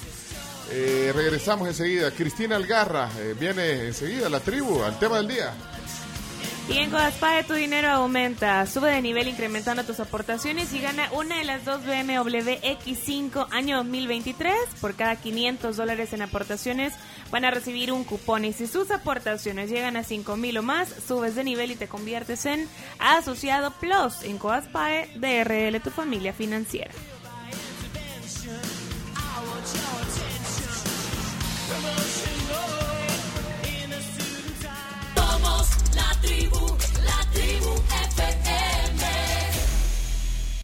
Eh, 0.71 1.13
regresamos 1.15 1.69
enseguida. 1.69 2.11
Cristina 2.11 2.57
Algarra 2.57 3.11
eh, 3.19 3.35
viene 3.39 3.87
enseguida, 3.87 4.29
la 4.29 4.41
tribu, 4.41 4.83
al 4.83 4.99
tema 4.99 5.19
del 5.19 5.29
día. 5.29 5.55
Y 6.67 6.79
en 6.79 6.91
Codaspae 6.91 7.45
tu 7.45 7.53
dinero 7.53 7.91
aumenta. 7.91 8.65
Sube 8.67 8.91
de 8.91 9.03
nivel 9.03 9.29
incrementando 9.29 9.85
tus 9.85 10.01
aportaciones 10.01 10.73
y 10.73 10.81
gana 10.81 11.11
una 11.13 11.37
de 11.37 11.45
las 11.45 11.67
dos 11.67 11.85
BMW 11.85 12.53
X5 12.63 13.49
año 13.51 13.77
2023. 13.77 14.55
Por 14.81 14.95
cada 14.95 15.17
500 15.17 15.77
dólares 15.77 16.15
en 16.15 16.23
aportaciones 16.23 16.95
van 17.31 17.45
a 17.45 17.51
recibir 17.51 17.93
un 17.93 18.05
cupón. 18.05 18.47
Y 18.47 18.55
si 18.55 18.67
sus 18.67 18.91
aportaciones 18.91 19.69
llegan 19.69 19.99
a 19.99 20.05
5 20.05 20.37
mil 20.39 20.57
o 20.57 20.63
más, 20.63 20.89
subes 21.07 21.35
de 21.35 21.45
nivel 21.45 21.71
y 21.71 21.77
te 21.77 21.87
conviertes 21.87 22.47
en 22.47 22.67
asociado 22.99 23.71
plus 23.73 24.23
en 24.23 24.39
Codaspae 24.39 25.11
DRL, 25.17 25.79
tu 25.83 25.91
familia 25.91 26.33
financiera. 26.33 26.93